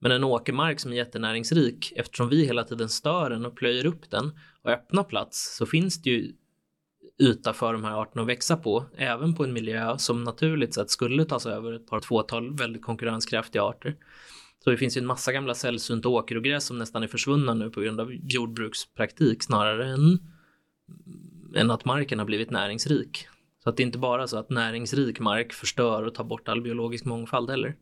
Men 0.00 0.12
en 0.12 0.24
åkermark 0.24 0.80
som 0.80 0.92
är 0.92 0.96
jättenäringsrik, 0.96 1.92
eftersom 1.96 2.28
vi 2.28 2.44
hela 2.44 2.64
tiden 2.64 2.88
stör 2.88 3.30
den 3.30 3.46
och 3.46 3.56
plöjer 3.56 3.86
upp 3.86 4.10
den 4.10 4.38
och 4.62 4.70
öppnar 4.70 5.04
plats 5.04 5.56
så 5.56 5.66
finns 5.66 6.02
det 6.02 6.10
ju 6.10 6.32
yta 7.18 7.52
för 7.52 7.72
de 7.72 7.84
här 7.84 8.02
arterna 8.02 8.22
att 8.22 8.28
växa 8.28 8.56
på, 8.56 8.84
även 8.96 9.34
på 9.34 9.44
en 9.44 9.52
miljö 9.52 9.98
som 9.98 10.24
naturligt 10.24 10.74
sett 10.74 10.90
skulle 10.90 11.24
tas 11.24 11.46
över 11.46 11.72
ett 11.72 11.86
par 11.86 12.00
tvåtal 12.00 12.56
väldigt 12.56 12.82
konkurrenskraftiga 12.82 13.62
arter. 13.62 13.96
Så 14.64 14.70
det 14.70 14.76
finns 14.76 14.96
ju 14.96 14.98
en 14.98 15.06
massa 15.06 15.32
gamla 15.32 15.54
sällsynta 15.54 16.08
åkerogräs 16.08 16.64
som 16.64 16.78
nästan 16.78 17.02
är 17.02 17.08
försvunna 17.08 17.54
nu 17.54 17.70
på 17.70 17.80
grund 17.80 18.00
av 18.00 18.12
jordbrukspraktik 18.12 19.42
snarare 19.42 19.92
än, 19.92 20.18
än 21.54 21.70
att 21.70 21.84
marken 21.84 22.18
har 22.18 22.26
blivit 22.26 22.50
näringsrik. 22.50 23.28
Så 23.64 23.70
att 23.70 23.76
det 23.76 23.82
är 23.82 23.86
inte 23.86 23.98
bara 23.98 24.26
så 24.26 24.38
att 24.38 24.50
näringsrik 24.50 25.20
mark 25.20 25.52
förstör 25.52 26.02
och 26.02 26.14
tar 26.14 26.24
bort 26.24 26.48
all 26.48 26.62
biologisk 26.62 27.04
mångfald 27.04 27.50
heller. 27.50 27.76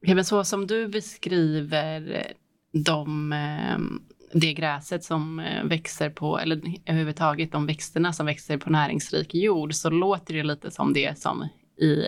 Ja, 0.00 0.14
men 0.14 0.24
så 0.24 0.44
som 0.44 0.66
du 0.66 0.88
beskriver 0.88 2.26
de, 2.72 3.32
eh, 3.32 3.78
det 4.32 4.52
gräset 4.52 5.04
som 5.04 5.40
eh, 5.40 5.64
växer 5.64 6.10
på, 6.10 6.38
eller 6.38 6.62
överhuvudtaget 6.86 7.52
de 7.52 7.66
växterna 7.66 8.12
som 8.12 8.26
växer 8.26 8.58
på 8.58 8.70
näringsrik 8.70 9.34
jord, 9.34 9.74
så 9.74 9.90
låter 9.90 10.34
det 10.34 10.42
lite 10.42 10.70
som 10.70 10.92
det 10.92 11.18
som 11.18 11.48
i, 11.76 12.06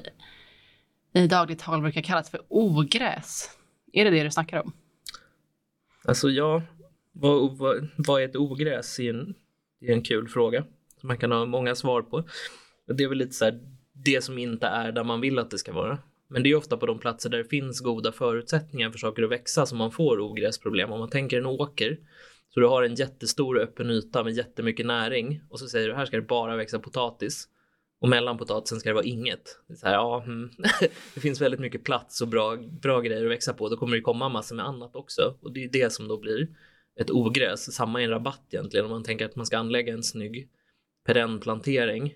i 1.12 1.26
dagligt 1.26 1.58
tal 1.58 1.80
brukar 1.80 2.02
kallas 2.02 2.30
för 2.30 2.40
ogräs. 2.48 3.50
Är 3.92 4.04
det 4.04 4.10
det 4.10 4.22
du 4.22 4.30
snackar 4.30 4.62
om? 4.62 4.72
Alltså 6.04 6.28
ja, 6.28 6.62
vad, 7.12 7.58
vad, 7.58 7.88
vad 7.96 8.22
är 8.22 8.24
ett 8.24 8.36
ogräs? 8.36 8.96
Det 8.96 9.08
är, 9.08 9.14
en, 9.14 9.34
det 9.80 9.86
är 9.86 9.92
en 9.92 10.02
kul 10.02 10.28
fråga 10.28 10.64
som 11.00 11.06
man 11.06 11.18
kan 11.18 11.32
ha 11.32 11.46
många 11.46 11.74
svar 11.74 12.02
på. 12.02 12.24
Det 12.86 13.04
är 13.04 13.08
väl 13.08 13.18
lite 13.18 13.32
så 13.32 13.44
här, 13.44 13.60
det 13.92 14.24
som 14.24 14.38
inte 14.38 14.66
är 14.66 14.92
där 14.92 15.04
man 15.04 15.20
vill 15.20 15.38
att 15.38 15.50
det 15.50 15.58
ska 15.58 15.72
vara. 15.72 15.98
Men 16.30 16.42
det 16.42 16.50
är 16.50 16.54
ofta 16.54 16.76
på 16.76 16.86
de 16.86 16.98
platser 16.98 17.30
där 17.30 17.38
det 17.38 17.44
finns 17.44 17.80
goda 17.80 18.12
förutsättningar 18.12 18.90
för 18.90 18.98
saker 18.98 19.22
att 19.22 19.30
växa 19.30 19.66
som 19.66 19.78
man 19.78 19.92
får 19.92 20.20
ogräsproblem. 20.20 20.92
Om 20.92 20.98
man 20.98 21.10
tänker 21.10 21.38
en 21.38 21.46
åker, 21.46 21.98
så 22.54 22.60
du 22.60 22.66
har 22.66 22.82
en 22.82 22.94
jättestor 22.94 23.58
öppen 23.58 23.90
yta 23.90 24.24
med 24.24 24.32
jättemycket 24.32 24.86
näring 24.86 25.40
och 25.48 25.58
så 25.58 25.66
säger 25.66 25.88
du 25.88 25.94
här 25.94 26.06
ska 26.06 26.16
det 26.16 26.22
bara 26.22 26.56
växa 26.56 26.78
potatis 26.78 27.48
och 28.00 28.08
mellan 28.08 28.38
potatisen 28.38 28.80
ska 28.80 28.88
det 28.88 28.94
vara 28.94 29.04
inget. 29.04 29.60
Det, 29.68 29.76
så 29.76 29.86
här, 29.86 29.94
ja, 29.94 30.22
hmm. 30.26 30.50
det 31.14 31.20
finns 31.20 31.40
väldigt 31.40 31.60
mycket 31.60 31.84
plats 31.84 32.20
och 32.20 32.28
bra, 32.28 32.56
bra 32.56 33.00
grejer 33.00 33.24
att 33.24 33.30
växa 33.30 33.52
på. 33.52 33.68
Då 33.68 33.76
kommer 33.76 33.96
det 33.96 34.02
komma 34.02 34.28
massor 34.28 34.56
med 34.56 34.66
annat 34.66 34.96
också 34.96 35.36
och 35.40 35.52
det 35.52 35.64
är 35.64 35.68
det 35.68 35.92
som 35.92 36.08
då 36.08 36.18
blir 36.18 36.48
ett 37.00 37.10
ogräs. 37.10 37.74
Samma 37.74 38.00
i 38.00 38.04
en 38.04 38.10
rabatt 38.10 38.46
egentligen 38.50 38.86
om 38.86 38.90
man 38.90 39.04
tänker 39.04 39.24
att 39.24 39.36
man 39.36 39.46
ska 39.46 39.58
anlägga 39.58 39.92
en 39.92 40.02
snygg 40.02 40.48
perennplantering 41.06 42.14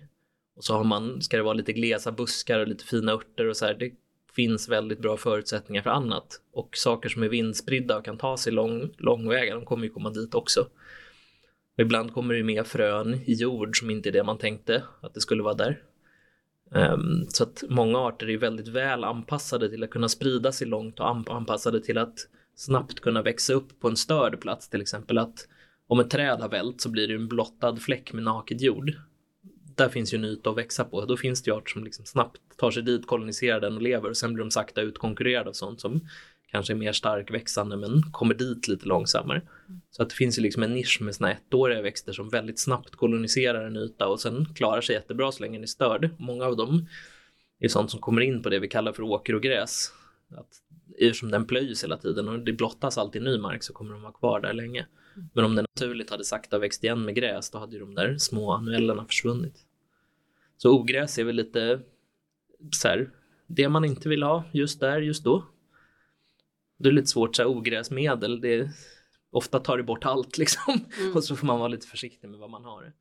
och 0.55 0.63
så 0.63 0.73
har 0.73 0.83
man, 0.83 1.21
ska 1.21 1.37
det 1.37 1.43
vara 1.43 1.53
lite 1.53 1.73
glesa 1.73 2.11
buskar 2.11 2.59
och 2.59 2.67
lite 2.67 2.85
fina 2.85 3.11
örter 3.11 3.47
och 3.47 3.57
så 3.57 3.65
här. 3.65 3.73
Det 3.73 3.91
finns 4.35 4.69
väldigt 4.69 4.99
bra 4.99 5.17
förutsättningar 5.17 5.81
för 5.81 5.89
annat. 5.89 6.41
Och 6.53 6.77
saker 6.77 7.09
som 7.09 7.23
är 7.23 7.29
vindspridda 7.29 7.97
och 7.97 8.05
kan 8.05 8.17
ta 8.17 8.37
sig 8.37 8.53
lång, 8.53 8.89
långväga, 8.97 9.55
de 9.55 9.65
kommer 9.65 9.83
ju 9.83 9.89
komma 9.89 10.09
dit 10.09 10.35
också. 10.35 10.61
Och 11.77 11.81
ibland 11.81 12.13
kommer 12.13 12.33
det 12.33 12.43
med 12.43 12.67
frön 12.67 13.13
i 13.25 13.33
jord 13.33 13.79
som 13.79 13.89
inte 13.89 14.09
är 14.09 14.11
det 14.11 14.23
man 14.23 14.37
tänkte 14.37 14.83
att 15.01 15.13
det 15.13 15.21
skulle 15.21 15.43
vara 15.43 15.53
där. 15.53 15.81
Um, 16.71 17.25
så 17.29 17.43
att 17.43 17.63
många 17.69 17.99
arter 17.99 18.29
är 18.29 18.37
väldigt 18.37 18.67
väl 18.67 19.03
anpassade 19.03 19.69
till 19.69 19.83
att 19.83 19.89
kunna 19.89 20.09
sprida 20.09 20.51
sig 20.51 20.67
långt 20.67 20.99
och 20.99 21.09
anpassade 21.09 21.81
till 21.81 21.97
att 21.97 22.15
snabbt 22.55 22.99
kunna 22.99 23.21
växa 23.21 23.53
upp 23.53 23.79
på 23.79 23.87
en 23.87 23.95
störd 23.95 24.41
plats. 24.41 24.69
Till 24.69 24.81
exempel 24.81 25.17
att 25.17 25.47
om 25.87 25.99
ett 25.99 26.09
träd 26.09 26.41
har 26.41 26.49
vält 26.49 26.81
så 26.81 26.89
blir 26.89 27.07
det 27.07 27.13
en 27.13 27.27
blottad 27.27 27.75
fläck 27.75 28.13
med 28.13 28.23
naket 28.23 28.61
jord 28.61 28.91
där 29.75 29.89
finns 29.89 30.13
ju 30.13 30.17
en 30.17 30.25
yta 30.25 30.49
att 30.49 30.57
växa 30.57 30.83
på. 30.83 31.05
Då 31.05 31.17
finns 31.17 31.43
det 31.43 31.51
ju 31.51 31.57
arter 31.57 31.71
som 31.71 31.83
liksom 31.83 32.05
snabbt 32.05 32.41
tar 32.57 32.71
sig 32.71 32.83
dit, 32.83 33.07
koloniserar 33.07 33.61
den 33.61 33.75
och 33.75 33.81
lever 33.81 34.09
och 34.09 34.17
sen 34.17 34.33
blir 34.33 34.43
de 34.43 34.51
sakta 34.51 34.81
utkonkurrerade 34.81 35.49
av 35.49 35.53
sånt 35.53 35.81
som 35.81 36.07
kanske 36.51 36.73
är 36.73 36.75
mer 36.75 36.93
starkväxande 36.93 37.77
men 37.77 38.01
kommer 38.11 38.33
dit 38.33 38.67
lite 38.67 38.87
långsammare. 38.87 39.41
Så 39.91 40.03
att 40.03 40.09
det 40.09 40.15
finns 40.15 40.37
ju 40.37 40.41
liksom 40.41 40.63
en 40.63 40.73
nisch 40.73 41.01
med 41.01 41.15
såna 41.15 41.31
ettåriga 41.31 41.81
växter 41.81 42.13
som 42.13 42.29
väldigt 42.29 42.59
snabbt 42.59 42.95
koloniserar 42.95 43.67
en 43.67 43.77
yta 43.77 44.07
och 44.07 44.19
sen 44.19 44.45
klarar 44.55 44.81
sig 44.81 44.95
jättebra 44.95 45.31
så 45.31 45.43
länge 45.43 45.57
den 45.57 45.63
är 45.63 45.67
störd. 45.67 46.09
Många 46.17 46.45
av 46.45 46.55
dem 46.55 46.85
är 47.59 47.67
sånt 47.67 47.91
som 47.91 47.99
kommer 47.99 48.21
in 48.21 48.43
på 48.43 48.49
det 48.49 48.59
vi 48.59 48.67
kallar 48.67 48.93
för 48.93 49.03
åker 49.03 49.35
och 49.35 49.41
gräs. 49.41 49.91
Att 50.37 50.49
eftersom 50.97 51.31
den 51.31 51.45
plöjs 51.45 51.83
hela 51.83 51.97
tiden 51.97 52.27
och 52.29 52.39
det 52.39 52.53
blottas 52.53 52.97
alltid 52.97 53.21
ny 53.21 53.37
mark 53.37 53.63
så 53.63 53.73
kommer 53.73 53.93
de 53.93 54.01
vara 54.01 54.13
kvar 54.13 54.39
där 54.39 54.53
länge. 54.53 54.85
Men 55.33 55.45
om 55.45 55.55
den 55.55 55.65
naturligt 55.75 56.09
hade 56.09 56.23
sakta 56.23 56.59
växt 56.59 56.83
igen 56.83 57.05
med 57.05 57.15
gräs 57.15 57.49
då 57.51 57.57
hade 57.57 57.73
ju 57.73 57.79
de 57.79 57.95
där 57.95 58.17
små 58.17 58.51
annuellerna 58.51 59.05
försvunnit. 59.05 59.64
Så 60.57 60.71
ogräs 60.71 61.17
är 61.17 61.23
väl 61.23 61.35
lite 61.35 61.79
så 62.71 62.87
här, 62.87 63.09
det 63.47 63.69
man 63.69 63.85
inte 63.85 64.09
vill 64.09 64.23
ha 64.23 64.43
just 64.51 64.79
där, 64.79 65.01
just 65.01 65.23
då. 65.23 65.45
Det 66.77 66.89
är 66.89 66.93
lite 66.93 67.07
svårt, 67.07 67.35
så 67.35 67.41
här, 67.41 67.49
ogräsmedel, 67.49 68.41
det, 68.41 68.69
ofta 69.31 69.59
tar 69.59 69.77
det 69.77 69.83
bort 69.83 70.05
allt 70.05 70.37
liksom. 70.37 70.85
Mm. 70.99 71.15
och 71.15 71.23
så 71.23 71.35
får 71.35 71.47
man 71.47 71.59
vara 71.59 71.67
lite 71.67 71.87
försiktig 71.87 72.29
med 72.29 72.39
vad 72.39 72.49
man 72.49 72.65
har 72.65 72.93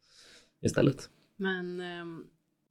istället. 0.62 1.10
Men 1.36 1.80
um, 1.80 2.26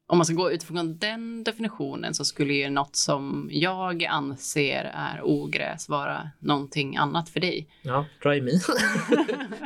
om 0.07 0.17
man 0.17 0.25
ska 0.25 0.35
gå 0.35 0.51
utifrån 0.51 0.97
den 0.97 1.43
definitionen 1.43 2.13
så 2.13 2.25
skulle 2.25 2.53
ju 2.53 2.69
något 2.69 2.95
som 2.95 3.49
jag 3.51 4.05
anser 4.05 4.91
är 4.93 5.21
ogräs 5.23 5.89
vara 5.89 6.29
någonting 6.39 6.97
annat 6.97 7.29
för 7.29 7.39
dig. 7.39 7.67
Ja, 7.81 8.05
try 8.23 8.41
me. 8.41 8.51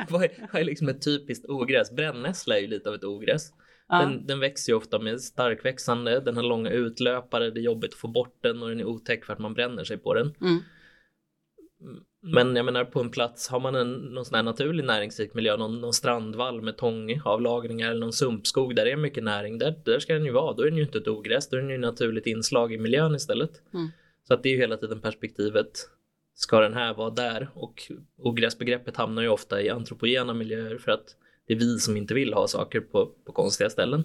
vad, 0.08 0.22
är, 0.22 0.48
vad 0.52 0.60
är 0.60 0.64
liksom 0.64 0.88
ett 0.88 1.04
typiskt 1.04 1.46
ogräs? 1.48 1.92
Brännässla 1.92 2.56
är 2.56 2.60
ju 2.60 2.66
lite 2.66 2.88
av 2.88 2.94
ett 2.94 3.04
ogräs. 3.04 3.52
Ja. 3.88 4.00
Den, 4.00 4.26
den, 4.26 4.40
växer 4.40 4.72
ju 4.72 4.76
ofta 4.76 4.98
med 4.98 5.20
starkväxande, 5.20 6.20
den 6.20 6.36
har 6.36 6.42
långa 6.42 6.70
utlöpare, 6.70 7.50
det 7.50 7.60
är 7.60 7.62
jobbigt 7.62 7.92
att 7.92 7.98
få 7.98 8.08
bort 8.08 8.38
den 8.40 8.62
och 8.62 8.68
den 8.68 8.80
är 8.80 8.84
otäck 8.84 9.24
för 9.24 9.32
att 9.32 9.38
man 9.38 9.54
bränner 9.54 9.84
sig 9.84 9.98
på 9.98 10.14
den. 10.14 10.34
Mm. 10.40 10.62
Men 12.20 12.56
jag 12.56 12.64
menar 12.64 12.84
på 12.84 13.00
en 13.00 13.10
plats, 13.10 13.48
har 13.48 13.60
man 13.60 13.74
en 13.74 13.92
någon 13.92 14.24
sån 14.24 14.34
här 14.34 14.42
naturlig 14.42 14.84
näringsrik 14.84 15.34
miljö, 15.34 15.56
någon, 15.56 15.80
någon 15.80 15.92
strandvall 15.92 16.62
med 16.62 16.76
tångavlagringar 16.76 17.90
eller 17.90 18.00
någon 18.00 18.12
sumpskog 18.12 18.76
där 18.76 18.84
det 18.84 18.92
är 18.92 18.96
mycket 18.96 19.24
näring, 19.24 19.58
där, 19.58 19.74
där 19.84 19.98
ska 19.98 20.14
den 20.14 20.24
ju 20.24 20.32
vara. 20.32 20.52
Då 20.52 20.62
är 20.62 20.66
den 20.66 20.76
ju 20.76 20.82
inte 20.82 20.98
ett 20.98 21.08
ogräs, 21.08 21.48
då 21.48 21.56
är 21.56 21.60
den 21.60 21.70
ju 21.70 21.74
ett 21.74 21.80
naturligt 21.80 22.26
inslag 22.26 22.72
i 22.72 22.78
miljön 22.78 23.14
istället. 23.14 23.62
Mm. 23.74 23.88
Så 24.28 24.34
att 24.34 24.42
det 24.42 24.48
är 24.48 24.52
ju 24.52 24.58
hela 24.58 24.76
tiden 24.76 25.00
perspektivet, 25.00 25.90
ska 26.34 26.60
den 26.60 26.74
här 26.74 26.94
vara 26.94 27.10
där? 27.10 27.50
Och 27.54 27.82
ogräsbegreppet 28.18 28.96
hamnar 28.96 29.22
ju 29.22 29.28
ofta 29.28 29.62
i 29.62 29.70
antropogena 29.70 30.34
miljöer 30.34 30.78
för 30.78 30.92
att 30.92 31.16
det 31.48 31.54
är 31.54 31.58
vi 31.58 31.78
som 31.78 31.96
inte 31.96 32.14
vill 32.14 32.34
ha 32.34 32.48
saker 32.48 32.80
på, 32.80 33.06
på 33.26 33.32
konstiga 33.32 33.70
ställen. 33.70 34.04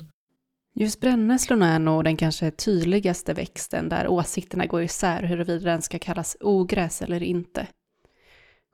Just 0.75 1.01
brännässlorna 1.01 1.73
är 1.73 1.79
nog 1.79 2.03
den 2.03 2.17
kanske 2.17 2.51
tydligaste 2.51 3.33
växten 3.33 3.89
där 3.89 4.07
åsikterna 4.07 4.65
går 4.65 4.83
isär 4.83 5.23
huruvida 5.23 5.71
den 5.71 5.81
ska 5.81 6.00
kallas 6.00 6.38
ogräs 6.39 7.01
eller 7.01 7.23
inte. 7.23 7.67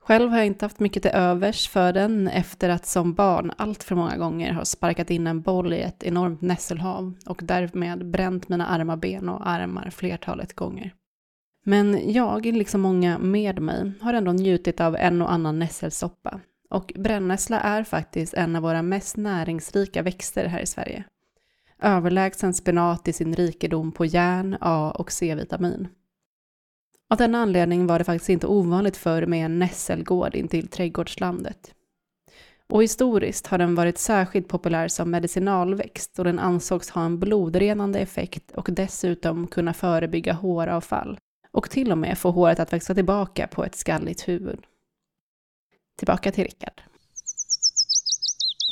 Själv 0.02 0.30
har 0.30 0.36
jag 0.36 0.46
inte 0.46 0.64
haft 0.64 0.80
mycket 0.80 1.02
till 1.02 1.12
övers 1.12 1.68
för 1.68 1.92
den 1.92 2.28
efter 2.28 2.68
att 2.68 2.86
som 2.86 3.14
barn 3.14 3.52
allt 3.56 3.82
för 3.82 3.94
många 3.94 4.16
gånger 4.16 4.52
har 4.52 4.64
sparkat 4.64 5.10
in 5.10 5.26
en 5.26 5.42
boll 5.42 5.72
i 5.72 5.80
ett 5.80 6.02
enormt 6.02 6.40
nässelhav 6.40 7.14
och 7.26 7.40
därmed 7.44 8.10
bränt 8.10 8.48
mina 8.48 8.66
arma 8.66 8.96
ben 8.96 9.28
och 9.28 9.48
armar 9.48 9.90
flertalet 9.90 10.54
gånger. 10.54 10.94
Men 11.64 12.12
jag, 12.12 12.46
liksom 12.46 12.80
många 12.80 13.18
med 13.18 13.62
mig, 13.62 13.92
har 14.00 14.14
ändå 14.14 14.32
njutit 14.32 14.80
av 14.80 14.96
en 14.96 15.22
och 15.22 15.32
annan 15.32 15.58
nässelsoppa 15.58 16.40
och 16.70 16.92
brännässla 16.94 17.60
är 17.60 17.84
faktiskt 17.84 18.34
en 18.34 18.56
av 18.56 18.62
våra 18.62 18.82
mest 18.82 19.16
näringsrika 19.16 20.02
växter 20.02 20.46
här 20.46 20.60
i 20.60 20.66
Sverige. 20.66 21.04
Överlägsen 21.82 22.54
spenat 22.54 23.08
i 23.08 23.12
sin 23.12 23.34
rikedom 23.34 23.92
på 23.92 24.04
järn, 24.04 24.56
A 24.60 24.92
och 24.98 25.12
C-vitamin. 25.12 25.88
Av 27.10 27.16
denna 27.16 27.38
anledning 27.38 27.86
var 27.86 27.98
det 27.98 28.04
faktiskt 28.04 28.28
inte 28.28 28.46
ovanligt 28.46 28.96
förr 28.96 29.26
med 29.26 29.44
en 29.44 29.58
nässelgård 29.58 30.34
intill 30.34 30.68
trädgårdslandet. 30.68 31.74
Och 32.68 32.82
historiskt 32.82 33.46
har 33.46 33.58
den 33.58 33.74
varit 33.74 33.98
särskilt 33.98 34.48
populär 34.48 34.88
som 34.88 35.10
medicinalväxt 35.10 36.18
och 36.18 36.24
den 36.24 36.38
ansågs 36.38 36.90
ha 36.90 37.04
en 37.04 37.18
blodrenande 37.18 37.98
effekt 37.98 38.50
och 38.50 38.68
dessutom 38.72 39.46
kunna 39.46 39.74
förebygga 39.74 40.32
håravfall 40.32 41.18
och 41.52 41.70
till 41.70 41.92
och 41.92 41.98
med 41.98 42.18
få 42.18 42.30
håret 42.30 42.60
att 42.60 42.72
växa 42.72 42.94
tillbaka 42.94 43.46
på 43.46 43.64
ett 43.64 43.74
skalligt 43.74 44.28
huvud. 44.28 44.58
Tillbaka 46.00 46.32
till 46.32 46.44
Rickard. 46.44 46.80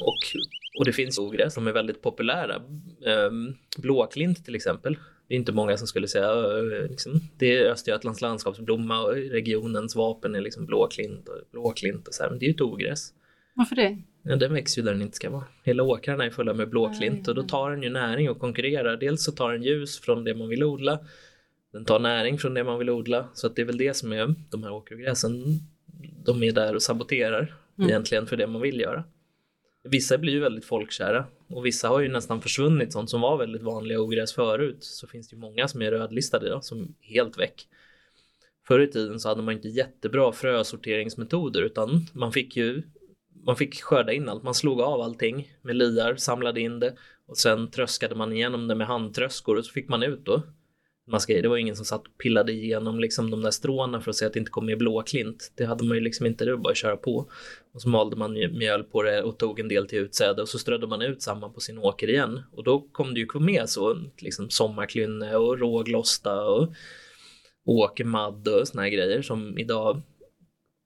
Och, 0.01 0.19
och 0.79 0.85
det 0.85 0.93
finns 0.93 1.19
ogräs 1.19 1.55
som 1.55 1.67
är 1.67 1.73
väldigt 1.73 2.03
populära. 2.03 2.63
Ehm, 3.07 3.55
blåklint 3.79 4.45
till 4.45 4.55
exempel. 4.55 4.99
Det 5.29 5.35
är 5.35 5.39
inte 5.39 5.53
många 5.53 5.77
som 5.77 5.87
skulle 5.87 6.09
säga 6.09 6.35
liksom, 6.91 7.21
det 7.39 7.59
är 7.59 7.71
Östergötlands 7.71 8.21
landskapsblomma 8.21 9.03
och 9.03 9.13
regionens 9.15 9.97
vapen 9.97 10.35
är 10.35 10.41
liksom 10.41 10.67
blåklint 10.67 11.29
och 11.29 11.35
blåklint 11.53 12.09
och 12.09 12.15
så 12.15 12.23
här. 12.23 12.31
Men 12.31 12.39
det 12.39 12.45
är 12.45 12.49
ju 12.49 12.55
ett 12.55 12.61
ogräs. 12.61 13.13
Varför 13.55 13.77
det? 13.77 13.99
Ja, 14.23 14.37
den 14.37 14.53
växer 14.53 14.81
ju 14.81 14.85
där 14.85 14.93
den 14.93 15.03
inte 15.03 15.17
ska 15.17 15.31
vara. 15.31 15.45
Hela 15.65 15.83
åkrarna 15.83 16.25
är 16.25 16.31
fulla 16.31 16.55
med 16.55 16.69
blåklint 16.69 17.29
och 17.29 17.35
då 17.35 17.43
tar 17.43 17.71
den 17.71 17.83
ju 17.83 17.91
näring 17.91 18.31
och 18.31 18.39
konkurrerar. 18.39 18.97
Dels 18.97 19.25
så 19.25 19.33
tar 19.33 19.53
den 19.53 19.63
ljus 19.63 20.01
från 20.01 20.25
det 20.25 20.35
man 20.35 20.49
vill 20.49 20.65
odla. 20.65 21.01
Den 21.73 21.85
tar 21.85 21.99
näring 21.99 22.39
från 22.39 22.55
det 22.55 22.65
man 22.65 22.79
vill 22.79 22.91
odla. 22.91 23.29
Så 23.35 23.47
att 23.47 23.57
det 23.57 23.63
är 23.63 23.67
väl 23.67 23.79
det 23.79 23.95
som 23.97 24.13
är 24.13 24.35
de 24.51 24.63
här 24.63 24.73
åkergräsen. 24.73 25.61
De 26.25 26.43
är 26.43 26.53
där 26.53 26.75
och 26.75 26.83
saboterar 26.83 27.57
mm. 27.79 27.91
egentligen 27.91 28.27
för 28.27 28.37
det 28.37 28.47
man 28.47 28.63
vill 28.63 28.81
göra. 28.81 29.05
Vissa 29.85 30.19
blir 30.19 30.33
ju 30.33 30.41
väldigt 30.41 30.65
folkkära 30.65 31.27
och 31.49 31.67
vissa 31.67 31.89
har 31.89 32.01
ju 32.01 32.09
nästan 32.09 32.43
försvunnit 32.43 32.93
sånt 32.93 33.11
som 33.11 33.21
var 33.21 33.39
väldigt 33.39 33.63
vanliga 33.63 34.01
ogräs 34.01 34.33
förut. 34.33 34.85
Så 34.85 35.07
finns 35.07 35.29
det 35.29 35.35
ju 35.35 35.41
många 35.41 35.69
som 35.69 35.83
är 35.83 35.91
rödlistade 35.91 36.49
då, 36.51 36.61
som 36.61 36.83
är 36.83 36.89
helt 37.01 37.39
väck. 37.39 37.69
Förr 38.67 38.81
i 38.81 38.87
tiden 38.87 39.21
så 39.21 39.29
hade 39.29 39.43
man 39.43 39.55
inte 39.55 39.69
jättebra 39.69 40.33
frösorteringsmetoder 40.33 41.63
utan 41.63 42.07
man 42.13 42.33
fick 42.33 42.57
ju 42.57 42.83
man 43.45 43.57
fick 43.57 43.83
skörda 43.83 44.13
in 44.13 44.29
allt. 44.29 44.43
Man 44.43 44.55
slog 44.55 44.81
av 44.81 45.01
allting 45.01 45.53
med 45.63 45.77
liar, 45.77 46.17
samlade 46.17 46.61
in 46.61 46.81
det 46.81 46.95
och 47.27 47.39
sen 47.39 47.71
tröskade 47.71 48.15
man 48.15 48.33
igenom 48.33 48.69
det 48.69 48.75
med 48.75 48.87
handtröskor 48.87 49.57
och 49.57 49.65
så 49.65 49.73
fick 49.73 49.89
man 49.89 50.03
ut 50.03 50.25
då 50.25 50.43
massa 51.11 51.33
Det 51.33 51.49
var 51.49 51.57
ingen 51.57 51.77
som 51.77 51.85
satt 51.85 52.07
och 52.07 52.19
pillade 52.19 52.53
igenom 52.53 53.01
liksom 53.01 53.31
de 53.31 53.43
där 53.43 53.51
stråna 53.51 54.01
för 54.01 54.11
att 54.11 54.17
se 54.17 54.27
att 54.27 54.33
det 54.33 54.39
inte 54.39 54.51
kom 54.51 54.67
med 54.67 54.79
blåklint. 54.79 55.53
Det 55.55 55.65
hade 55.65 55.85
man 55.85 55.97
ju 55.97 56.03
liksom 56.03 56.27
inte, 56.27 56.45
det 56.45 56.51
var 56.51 56.59
bara 56.59 56.71
att 56.71 56.77
köra 56.77 56.97
på. 56.97 57.31
Och 57.75 57.83
så 57.83 57.89
malde 57.89 58.17
man 58.17 58.33
mjöl 58.33 58.85
på 58.85 59.03
det 59.03 59.23
och 59.23 59.39
tog 59.39 59.61
en 59.61 59.69
del 59.69 59.89
till 59.89 59.99
utsäde 59.99 60.43
och 60.43 60.49
så 60.49 60.59
strödde 60.59 60.87
man 60.87 61.03
ut 61.03 61.23
samma 61.23 61.49
på 61.49 61.61
sin 61.61 61.79
åker 61.79 62.11
igen. 62.11 62.43
Och 62.53 62.65
då 62.65 62.81
kom 62.93 63.15
det 63.15 63.21
ju 63.21 63.27
med 63.41 63.69
så 63.69 64.03
liksom 64.19 64.51
sommarklynne 64.51 65.37
och 65.37 65.59
råglosta 65.59 66.45
och 66.45 66.73
åkermadd 67.65 68.49
och 68.49 68.69
såna 68.69 68.83
här 68.83 68.89
grejer 68.89 69.23
som 69.23 69.59
idag 69.59 70.03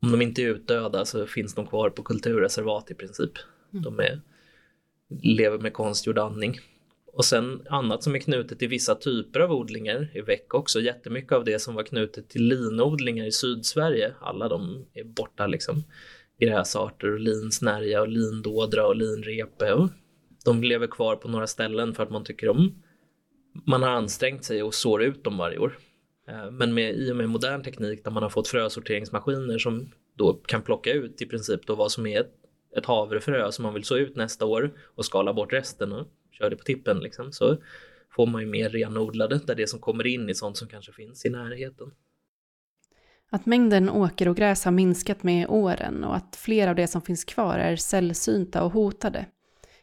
om 0.02 0.10
de 0.10 0.22
inte 0.22 0.42
är 0.42 0.46
utdöda 0.46 1.04
så 1.04 1.26
finns 1.26 1.54
de 1.54 1.66
kvar 1.66 1.90
på 1.90 2.02
kulturreservat 2.02 2.90
i 2.90 2.94
princip. 2.94 3.30
Mm. 3.72 3.82
De 3.84 4.00
är, 4.00 4.20
lever 5.22 5.58
med 5.58 5.72
konstgjord 5.72 6.18
andning. 6.18 6.60
Och 7.12 7.24
sen 7.24 7.62
annat 7.68 8.02
som 8.02 8.14
är 8.14 8.18
knutet 8.18 8.58
till 8.58 8.68
vissa 8.68 8.94
typer 8.94 9.40
av 9.40 9.52
odlingar 9.52 10.10
i 10.14 10.20
väck 10.20 10.54
också. 10.54 10.80
Jättemycket 10.80 11.32
av 11.32 11.44
det 11.44 11.58
som 11.58 11.74
var 11.74 11.82
knutet 11.82 12.28
till 12.28 12.44
linodlingar 12.44 13.26
i 13.26 13.32
Sydsverige, 13.32 14.14
alla 14.20 14.48
de 14.48 14.86
är 14.94 15.04
borta 15.04 15.46
liksom. 15.46 15.84
Gräsarter 16.40 17.12
och 17.12 17.20
linsnärja 17.20 18.00
och 18.00 18.08
lindådra 18.08 18.86
och 18.86 18.96
linrepe. 18.96 19.72
Och 19.72 19.88
de 20.44 20.62
lever 20.62 20.86
kvar 20.86 21.16
på 21.16 21.28
några 21.28 21.46
ställen 21.46 21.94
för 21.94 22.02
att 22.02 22.10
man 22.10 22.24
tycker 22.24 22.48
om 22.48 22.82
man 23.66 23.82
har 23.82 23.90
ansträngt 23.90 24.44
sig 24.44 24.62
och 24.62 24.74
sår 24.74 25.02
ut 25.02 25.24
dem 25.24 25.36
varje 25.36 25.58
år. 25.58 25.78
Eh, 26.28 26.50
men 26.50 26.74
med, 26.74 26.94
i 26.94 27.12
och 27.12 27.16
med 27.16 27.28
modern 27.28 27.62
teknik 27.62 28.04
där 28.04 28.10
man 28.10 28.22
har 28.22 28.30
fått 28.30 28.48
frösorteringsmaskiner 28.48 29.58
som 29.58 29.92
då 30.16 30.32
kan 30.32 30.62
plocka 30.62 30.92
ut 30.92 31.22
i 31.22 31.26
princip 31.26 31.66
då 31.66 31.74
vad 31.74 31.92
som 31.92 32.06
är 32.06 32.20
ett, 32.20 32.32
ett 32.76 32.86
havrefrö 32.86 33.52
som 33.52 33.62
man 33.62 33.74
vill 33.74 33.84
så 33.84 33.96
ut 33.96 34.16
nästa 34.16 34.46
år 34.46 34.72
och 34.94 35.04
skala 35.04 35.34
bort 35.34 35.52
resten 35.52 35.92
och 35.92 36.06
kör 36.42 36.50
det 36.50 36.56
på 36.56 36.64
tippen 36.64 37.00
liksom, 37.00 37.32
så 37.32 37.56
får 38.10 38.26
man 38.26 38.42
ju 38.42 38.48
mer 38.48 38.68
renodlade 38.68 39.38
där 39.46 39.54
det 39.54 39.66
som 39.66 39.80
kommer 39.80 40.06
in 40.06 40.28
i 40.28 40.34
sånt 40.34 40.56
som 40.56 40.68
kanske 40.68 40.92
finns 40.92 41.24
i 41.24 41.30
närheten. 41.30 41.90
Att 43.30 43.46
mängden 43.46 43.90
åkerogräs 43.90 44.64
har 44.64 44.72
minskat 44.72 45.22
med 45.22 45.46
åren 45.48 46.04
och 46.04 46.16
att 46.16 46.36
flera 46.36 46.70
av 46.70 46.76
det 46.76 46.86
som 46.86 47.02
finns 47.02 47.24
kvar 47.24 47.58
är 47.58 47.76
sällsynta 47.76 48.62
och 48.62 48.72
hotade 48.72 49.26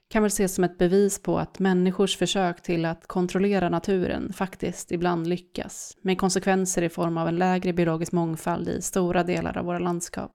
kan 0.10 0.24
väl 0.24 0.28
ses 0.28 0.56
som 0.56 0.64
ett 0.64 0.78
bevis 0.78 1.24
på 1.24 1.40
att 1.40 1.60
människors 1.60 2.18
försök 2.18 2.62
till 2.62 2.86
att 2.86 3.08
kontrollera 3.08 3.70
naturen 3.70 4.34
faktiskt 4.34 4.92
ibland 4.92 5.28
lyckas, 5.28 5.98
med 6.02 6.18
konsekvenser 6.18 6.82
i 6.82 6.90
form 6.90 7.18
av 7.18 7.28
en 7.28 7.36
lägre 7.36 7.74
biologisk 7.74 8.12
mångfald 8.12 8.70
i 8.70 8.82
stora 8.82 9.24
delar 9.24 9.58
av 9.58 9.66
våra 9.66 9.80
landskap. 9.80 10.32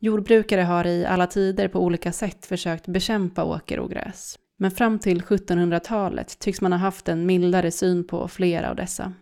Jordbrukare 0.00 0.60
har 0.60 0.86
i 0.86 1.04
alla 1.04 1.26
tider 1.26 1.68
på 1.68 1.80
olika 1.80 2.12
sätt 2.12 2.46
försökt 2.46 2.86
bekämpa 2.86 3.44
åkerogräs, 3.44 4.38
men 4.58 4.70
fram 4.70 4.98
till 4.98 5.22
1700-talet 5.22 6.38
tycks 6.38 6.60
man 6.60 6.72
ha 6.72 6.78
haft 6.78 7.08
en 7.08 7.26
mildare 7.26 7.70
syn 7.70 8.04
på 8.04 8.28
flera 8.28 8.70
av 8.70 8.76
dessa. 8.76 9.12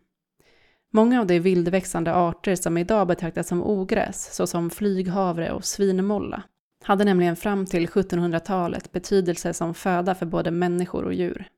Många 0.92 1.20
av 1.20 1.26
de 1.26 1.40
vildväxande 1.40 2.14
arter 2.14 2.54
som 2.56 2.78
idag 2.78 3.06
betraktas 3.06 3.48
som 3.48 3.62
ogräs, 3.62 4.34
såsom 4.34 4.70
flyghavre 4.70 5.52
och 5.52 5.64
svinmolla, 5.64 6.42
hade 6.84 7.04
nämligen 7.04 7.36
fram 7.36 7.66
till 7.66 7.88
1700-talet 7.88 8.92
betydelse 8.92 9.54
som 9.54 9.74
föda 9.74 10.14
för 10.14 10.26
både 10.26 10.50
människor 10.50 11.04
och 11.04 11.14
djur. 11.14 11.48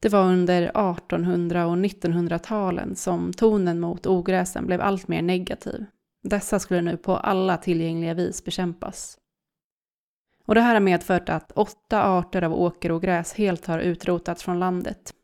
Det 0.00 0.08
var 0.08 0.24
under 0.24 0.62
1800 0.62 1.66
och 1.66 1.76
1900-talen 1.76 2.96
som 2.96 3.32
tonen 3.32 3.80
mot 3.80 4.06
ogräsen 4.06 4.66
blev 4.66 4.80
allt 4.80 5.08
mer 5.08 5.22
negativ. 5.22 5.84
Dessa 6.22 6.58
skulle 6.58 6.82
nu 6.82 6.96
på 6.96 7.16
alla 7.16 7.56
tillgängliga 7.56 8.14
vis 8.14 8.44
bekämpas. 8.44 9.18
Och 10.46 10.54
det 10.54 10.60
här 10.60 10.74
har 10.74 10.80
medfört 10.80 11.28
att 11.28 11.52
åtta 11.52 12.02
arter 12.02 12.42
av 12.42 12.54
åkerogräs 12.54 13.34
helt 13.34 13.66
har 13.66 13.78
utrotats 13.78 14.42
från 14.42 14.58
landet. 14.58 15.14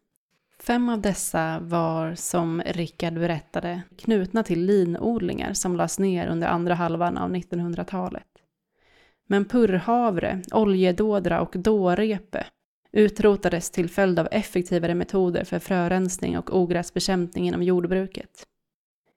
Fem 0.62 0.88
av 0.88 1.00
dessa 1.00 1.58
var, 1.60 2.14
som 2.14 2.62
Rickard 2.66 3.14
berättade, 3.14 3.82
knutna 3.98 4.42
till 4.42 4.64
linodlingar 4.64 5.52
som 5.52 5.76
lades 5.76 5.98
ner 5.98 6.26
under 6.26 6.48
andra 6.48 6.74
halvan 6.74 7.18
av 7.18 7.30
1900-talet. 7.30 8.26
Men 9.26 9.44
purrhavre, 9.44 10.42
oljedådra 10.52 11.40
och 11.40 11.54
dårepe 11.58 12.46
utrotades 12.92 13.70
till 13.70 13.90
följd 13.90 14.18
av 14.18 14.28
effektivare 14.30 14.94
metoder 14.94 15.44
för 15.44 15.58
frörensning 15.58 16.38
och 16.38 16.56
ogräsbekämpning 16.56 17.48
inom 17.48 17.62
jordbruket. 17.62 18.46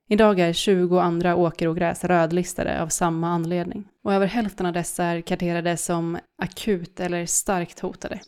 Idag 0.09 0.39
är 0.39 0.53
20 0.53 0.97
andra 0.97 1.35
åkerogräs 1.35 2.03
rödlistade 2.03 2.81
av 2.81 2.87
samma 2.87 3.27
anledning 3.27 3.87
och 4.03 4.13
över 4.13 4.27
hälften 4.27 4.65
av 4.65 4.73
dessa 4.73 5.03
är 5.03 5.21
karterade 5.21 5.77
som 5.77 6.17
akut 6.37 6.99
eller 6.99 7.25
starkt 7.25 7.79
hotade. 7.79 8.19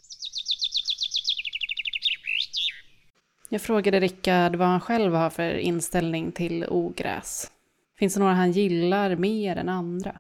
Jag 3.50 3.62
frågade 3.62 4.00
Rickard 4.00 4.56
vad 4.56 4.68
han 4.68 4.80
själv 4.80 5.14
har 5.14 5.30
för 5.30 5.54
inställning 5.54 6.32
till 6.32 6.66
ogräs. 6.70 7.52
Finns 8.00 8.14
det 8.14 8.20
några 8.20 8.34
han 8.34 8.52
gillar 8.52 9.16
mer 9.16 9.56
än 9.56 9.70
andra? 9.70 10.20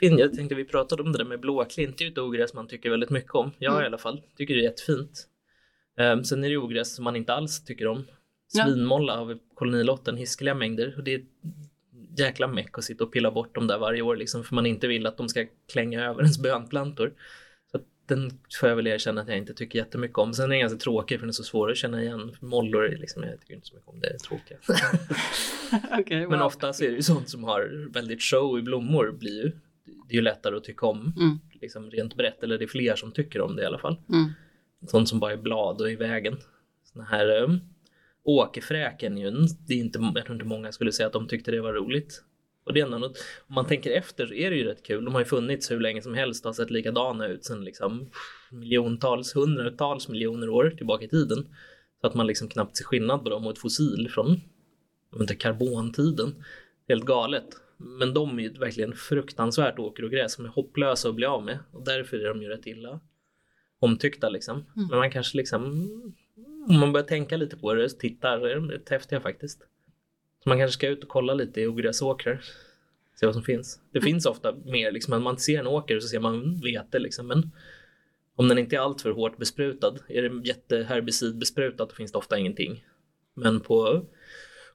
Jag 0.00 0.34
tänkte 0.34 0.54
vi 0.54 0.64
pratade 0.64 1.02
om 1.02 1.12
det 1.12 1.18
där 1.18 1.24
med 1.24 1.40
blåklint, 1.40 1.98
det 1.98 2.04
är 2.04 2.06
ju 2.06 2.12
ett 2.12 2.18
ogräs 2.18 2.54
man 2.54 2.68
tycker 2.68 2.90
väldigt 2.90 3.10
mycket 3.10 3.34
om. 3.34 3.50
Jag 3.58 3.72
mm. 3.72 3.82
i 3.82 3.86
alla 3.86 3.98
fall 3.98 4.22
tycker 4.36 4.54
det 4.54 4.60
är 4.60 4.64
jättefint. 4.64 5.26
Um, 6.00 6.24
sen 6.24 6.44
är 6.44 6.48
det 6.48 6.56
ogräs 6.56 6.94
som 6.94 7.04
man 7.04 7.16
inte 7.16 7.32
alls 7.34 7.64
tycker 7.64 7.86
om. 7.86 8.04
Svinmolla 8.52 9.16
har 9.16 9.24
vi 9.24 9.36
kolonilotten 9.54 10.16
hiskeliga 10.16 10.54
mängder 10.54 10.94
och 10.96 11.04
det 11.04 11.14
är 11.14 11.24
jäkla 12.18 12.48
meck 12.48 12.78
att 12.78 12.84
sitta 12.84 13.04
och 13.04 13.12
pilla 13.12 13.30
bort 13.30 13.54
dem 13.54 13.66
där 13.66 13.78
varje 13.78 14.02
år 14.02 14.16
liksom 14.16 14.44
för 14.44 14.54
man 14.54 14.66
inte 14.66 14.86
vill 14.86 15.06
att 15.06 15.16
de 15.16 15.28
ska 15.28 15.46
klänga 15.72 16.04
över 16.04 16.20
ens 16.20 16.38
bönplantor. 16.38 17.12
Så 17.72 17.78
den 18.06 18.30
får 18.60 18.68
jag 18.68 18.76
väl 18.76 18.86
erkänna 18.86 19.20
att 19.20 19.28
jag 19.28 19.38
inte 19.38 19.54
tycker 19.54 19.78
jättemycket 19.78 20.18
om. 20.18 20.34
Sen 20.34 20.44
är 20.44 20.48
den 20.48 20.60
ganska 20.60 20.78
tråkig 20.78 21.18
för 21.18 21.26
den 21.26 21.30
är 21.30 21.32
så 21.32 21.42
svår 21.42 21.70
att 21.70 21.76
känna 21.76 22.02
igen. 22.02 22.36
Mollor 22.40 22.88
liksom, 22.88 23.22
jag 23.22 23.40
tycker 23.40 23.54
inte 23.54 23.66
så 23.66 23.74
mycket 23.74 23.88
om 23.88 24.00
det, 24.00 24.08
är 24.08 24.18
tråkiga. 24.18 24.58
okay, 26.00 26.20
wow. 26.20 26.30
Men 26.30 26.42
oftast 26.42 26.82
är 26.82 26.90
det 26.90 26.96
ju 26.96 27.02
sånt 27.02 27.28
som 27.28 27.44
har 27.44 27.92
väldigt 27.92 28.22
show 28.22 28.58
i 28.58 28.62
blommor 28.62 29.12
blir 29.18 29.44
ju, 29.44 29.52
det 29.84 30.12
är 30.12 30.16
ju 30.16 30.22
lättare 30.22 30.56
att 30.56 30.64
tycka 30.64 30.86
om 30.86 31.12
mm. 31.16 31.38
liksom 31.60 31.90
rent 31.90 32.16
brett 32.16 32.42
eller 32.42 32.58
det 32.58 32.64
är 32.64 32.68
fler 32.68 32.96
som 32.96 33.12
tycker 33.12 33.40
om 33.40 33.56
det 33.56 33.62
i 33.62 33.66
alla 33.66 33.78
fall. 33.78 33.96
Mm. 34.08 34.30
Sånt 34.86 35.08
som 35.08 35.20
bara 35.20 35.32
är 35.32 35.36
blad 35.36 35.80
och 35.80 35.90
i 35.90 35.96
vägen. 35.96 36.36
Såna 36.84 37.04
här 37.04 37.42
um, 37.42 37.60
åkerfräken 38.24 39.18
ju, 39.18 39.30
det 39.66 39.74
är 39.74 39.78
inte, 39.78 40.12
jag 40.14 40.24
tror 40.24 40.34
inte 40.34 40.46
många 40.46 40.72
skulle 40.72 40.92
säga 40.92 41.06
att 41.06 41.12
de 41.12 41.28
tyckte 41.28 41.50
det 41.50 41.60
var 41.60 41.72
roligt. 41.72 42.24
Och 42.64 42.74
det 42.74 42.80
är 42.80 42.86
något, 42.86 43.18
om 43.48 43.54
man 43.54 43.66
tänker 43.66 43.90
efter 43.90 44.26
så 44.26 44.34
är 44.34 44.50
det 44.50 44.56
ju 44.56 44.64
rätt 44.64 44.82
kul. 44.82 45.04
De 45.04 45.14
har 45.14 45.20
ju 45.20 45.24
funnits 45.24 45.70
hur 45.70 45.80
länge 45.80 46.02
som 46.02 46.14
helst 46.14 46.44
och 46.44 46.48
har 46.48 46.52
sett 46.52 46.70
likadana 46.70 47.26
ut 47.26 47.44
sedan 47.44 47.64
liksom 47.64 48.10
miljontals, 48.50 49.36
hundratals 49.36 50.08
miljoner 50.08 50.48
år 50.48 50.70
tillbaka 50.70 51.04
i 51.04 51.08
tiden. 51.08 51.48
Så 52.00 52.06
att 52.06 52.14
man 52.14 52.26
liksom 52.26 52.48
knappt 52.48 52.76
ser 52.76 52.84
skillnad 52.84 53.24
på 53.24 53.30
dem 53.30 53.46
och 53.46 53.52
ett 53.52 53.58
fossil 53.58 54.08
från 54.10 54.40
inte, 55.20 55.34
karbontiden. 55.34 56.44
Helt 56.88 57.04
galet. 57.04 57.46
Men 57.76 58.14
de 58.14 58.38
är 58.38 58.42
ju 58.42 58.52
verkligen 58.52 58.92
fruktansvärt 58.92 59.78
åker 59.78 60.04
och 60.04 60.10
gräs 60.10 60.32
som 60.32 60.44
är 60.44 60.48
hopplösa 60.48 61.08
att 61.08 61.14
bli 61.14 61.26
av 61.26 61.44
med 61.44 61.58
och 61.72 61.84
därför 61.84 62.16
är 62.16 62.28
de 62.28 62.42
ju 62.42 62.48
rätt 62.48 62.66
illa 62.66 63.00
omtyckta 63.80 64.28
liksom. 64.28 64.56
Mm. 64.56 64.88
Men 64.88 64.98
man 64.98 65.10
kanske 65.10 65.36
liksom 65.36 65.88
om 66.68 66.80
man 66.80 66.92
börjar 66.92 67.06
tänka 67.06 67.36
lite 67.36 67.56
på 67.56 67.74
det, 67.74 67.88
tittar, 67.98 68.46
är 68.48 68.54
de 68.54 68.70
rätt 68.70 68.88
häftiga 68.88 69.20
faktiskt. 69.20 69.60
Så 70.42 70.48
man 70.48 70.58
kanske 70.58 70.74
ska 70.74 70.88
ut 70.88 71.02
och 71.02 71.08
kolla 71.08 71.34
lite 71.34 71.60
i 71.60 71.66
ogräsåkrar. 71.66 72.40
Se 73.20 73.26
vad 73.26 73.34
som 73.34 73.44
finns. 73.44 73.80
Det 73.92 74.00
finns 74.00 74.26
ofta 74.26 74.54
mer, 74.64 74.92
liksom, 74.92 75.22
man 75.22 75.38
ser 75.38 75.58
en 75.60 75.66
åker 75.66 75.96
och 75.96 76.02
så 76.02 76.08
ser 76.08 76.20
man 76.20 76.60
vete 76.60 76.98
liksom, 76.98 77.26
men 77.26 77.50
om 78.36 78.48
den 78.48 78.58
inte 78.58 78.76
är 78.76 78.80
alltför 78.80 79.10
hårt 79.10 79.36
besprutad, 79.36 79.94
är 80.08 80.22
det 80.22 80.48
jätteherbicidbesprutat 80.48 81.88
då 81.88 81.94
finns 81.94 82.12
det 82.12 82.18
ofta 82.18 82.38
ingenting. 82.38 82.84
Men 83.34 83.60
på 83.60 84.06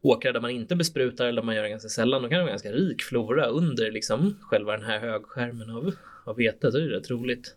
åkrar 0.02 0.34
där 0.34 0.42
man 0.42 0.52
inte 0.52 0.76
besprutar 0.76 1.26
eller 1.26 1.42
man 1.42 1.56
gör 1.56 1.64
det 1.64 1.70
ganska 1.70 1.90
sällan, 1.90 2.22
då 2.22 2.30
kan 2.30 2.38
det 2.38 2.44
vara 2.44 2.52
ganska 2.52 2.72
rik 2.72 3.02
flora 3.02 3.46
under 3.46 3.92
liksom 3.92 4.38
själva 4.42 4.78
den 4.78 4.86
här 4.86 5.00
högskärmen 5.00 5.70
av, 5.70 5.92
av 6.26 6.36
vete, 6.36 6.72
så 6.72 6.78
är 6.78 6.82
det 6.82 6.98
rätt 6.98 7.10
roligt. 7.10 7.56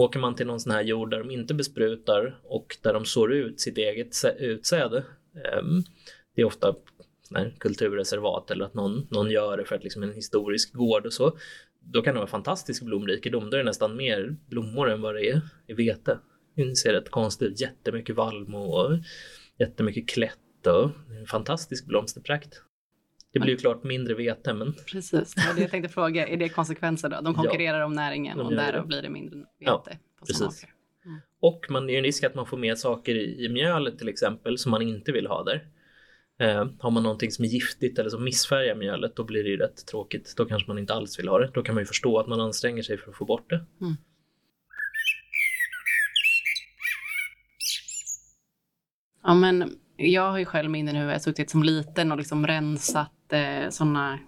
Åker 0.00 0.18
man 0.18 0.34
till 0.34 0.46
någon 0.46 0.60
sån 0.60 0.72
här 0.72 0.82
jord 0.82 1.10
där 1.10 1.18
de 1.18 1.30
inte 1.30 1.54
besprutar 1.54 2.40
och 2.42 2.76
där 2.82 2.92
de 2.92 3.04
sår 3.04 3.32
ut 3.32 3.60
sitt 3.60 3.78
eget 3.78 4.14
utsäde, 4.38 5.04
ehm, 5.34 5.82
det 6.34 6.42
är 6.42 6.44
ofta 6.44 6.74
här 7.34 7.54
kulturreservat 7.58 8.50
eller 8.50 8.64
att 8.64 8.74
någon, 8.74 9.06
någon 9.10 9.30
gör 9.30 9.56
det 9.56 9.64
för 9.64 9.76
att 9.76 9.84
liksom 9.84 10.02
en 10.02 10.12
historisk 10.12 10.72
gård 10.72 11.06
och 11.06 11.12
så, 11.12 11.38
då 11.80 12.02
kan 12.02 12.14
det 12.14 12.20
vara 12.20 12.30
fantastisk 12.30 12.82
blomrikedom. 12.82 13.50
Då 13.50 13.56
är 13.56 13.58
det 13.58 13.64
nästan 13.64 13.96
mer 13.96 14.36
blommor 14.46 14.90
än 14.90 15.02
vad 15.02 15.14
det 15.14 15.28
är 15.28 15.40
i 15.66 15.72
vete. 15.72 16.18
Det 16.54 16.76
ser 16.76 16.92
rätt 16.92 17.10
konstigt 17.10 17.48
ut, 17.48 17.60
jättemycket 17.60 18.16
vallmo 18.16 18.58
och 18.58 18.98
jättemycket 19.58 20.08
klätt 20.08 20.66
och 20.66 20.90
en 21.20 21.26
fantastisk 21.26 21.86
blomsterprakt. 21.86 22.62
Det 23.32 23.40
blir 23.40 23.50
ju 23.50 23.56
klart 23.56 23.84
mindre 23.84 24.14
vete 24.14 24.54
men... 24.54 24.74
Precis, 24.92 25.34
det 25.34 25.46
var 25.46 25.54
det 25.54 25.60
jag 25.60 25.70
tänkte 25.70 25.92
fråga. 25.92 26.28
Är 26.28 26.36
det 26.36 26.48
konsekvenser 26.48 27.08
då? 27.08 27.20
De 27.20 27.34
konkurrerar 27.34 27.78
ja, 27.78 27.84
om 27.84 27.92
näringen 27.92 28.40
och 28.40 28.54
därav 28.54 28.86
blir 28.86 29.02
det 29.02 29.10
mindre 29.10 29.36
vete 29.36 29.46
ja, 29.58 29.84
på 30.18 30.26
precis. 30.26 30.66
Mm. 31.04 31.20
Och 31.40 31.66
man, 31.68 31.86
det 31.86 31.94
är 31.94 31.98
en 31.98 32.04
risk 32.04 32.24
att 32.24 32.34
man 32.34 32.46
får 32.46 32.56
med 32.56 32.78
saker 32.78 33.14
i, 33.14 33.44
i 33.44 33.48
mjölet 33.48 33.98
till 33.98 34.08
exempel 34.08 34.58
som 34.58 34.70
man 34.70 34.82
inte 34.82 35.12
vill 35.12 35.26
ha 35.26 35.44
där. 35.44 35.66
Eh, 36.40 36.66
har 36.78 36.90
man 36.90 37.02
någonting 37.02 37.30
som 37.30 37.44
är 37.44 37.48
giftigt 37.48 37.98
eller 37.98 38.10
som 38.10 38.24
missfärgar 38.24 38.74
mjölet 38.74 39.16
då 39.16 39.24
blir 39.24 39.44
det 39.44 39.50
ju 39.50 39.56
rätt 39.56 39.86
tråkigt. 39.86 40.34
Då 40.36 40.44
kanske 40.44 40.68
man 40.68 40.78
inte 40.78 40.94
alls 40.94 41.18
vill 41.18 41.28
ha 41.28 41.38
det. 41.38 41.50
Då 41.54 41.62
kan 41.62 41.74
man 41.74 41.82
ju 41.82 41.86
förstå 41.86 42.18
att 42.18 42.28
man 42.28 42.40
anstränger 42.40 42.82
sig 42.82 42.98
för 42.98 43.10
att 43.10 43.16
få 43.16 43.24
bort 43.24 43.50
det. 43.50 43.66
Mm. 43.80 43.96
Ja 49.22 49.34
men 49.34 49.78
jag 49.96 50.30
har 50.30 50.38
ju 50.38 50.44
själv 50.44 50.70
minnen 50.70 50.96
hur 50.96 51.10
jag 51.10 51.22
suttit 51.22 51.50
som 51.50 51.62
liten 51.62 52.12
och 52.12 52.18
liksom 52.18 52.46
rensat 52.46 53.12
eh, 53.32 53.68
sådana 53.70 54.18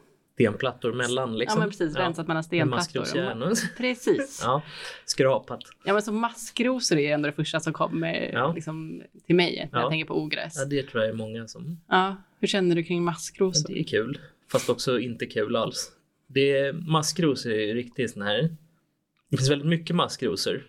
stenplattor 0.43 0.93
mellan. 0.93 1.39
Liksom. 1.39 1.59
Ja 1.59 1.61
men 1.61 1.71
precis, 1.71 1.95
ja. 1.97 2.03
rensat 2.03 2.29
mellan 2.29 2.45
stenplattor. 2.45 3.77
Precis. 3.77 4.41
ja, 4.43 4.63
skrapat. 5.05 5.61
Ja 5.85 5.93
men 5.93 6.03
så 6.03 6.13
maskrosor 6.13 6.99
är 6.99 7.15
ändå 7.15 7.27
det 7.27 7.33
första 7.33 7.61
som 7.61 7.73
kommer 7.73 8.31
ja. 8.33 8.53
liksom, 8.53 9.03
till 9.27 9.37
mig 9.37 9.69
när 9.73 9.79
ja. 9.79 9.85
jag 9.85 9.91
tänker 9.91 10.07
på 10.07 10.23
ogräs. 10.23 10.55
Ja 10.57 10.65
det 10.65 10.83
tror 10.83 11.03
jag 11.03 11.11
är 11.13 11.17
många 11.17 11.49
som... 11.49 11.81
Ja, 11.89 12.17
hur 12.41 12.49
känner 12.49 12.77
du 12.77 12.85
kring 12.85 13.05
maskrosor? 13.05 13.75
Det 13.75 13.81
är 13.81 13.85
kul, 13.85 14.19
fast 14.53 14.69
också 14.69 15.01
inte 15.01 15.27
kul 15.27 15.57
alls. 15.57 15.93
Det 16.27 16.59
är, 16.59 16.73
maskrosor 16.73 17.53
är 17.53 17.75
riktigt 17.75 18.11
sån 18.11 18.23
här... 18.23 18.57
Det 19.31 19.37
finns 19.37 19.51
väldigt 19.51 19.69
mycket 19.69 19.97
maskrosor. 19.97 20.67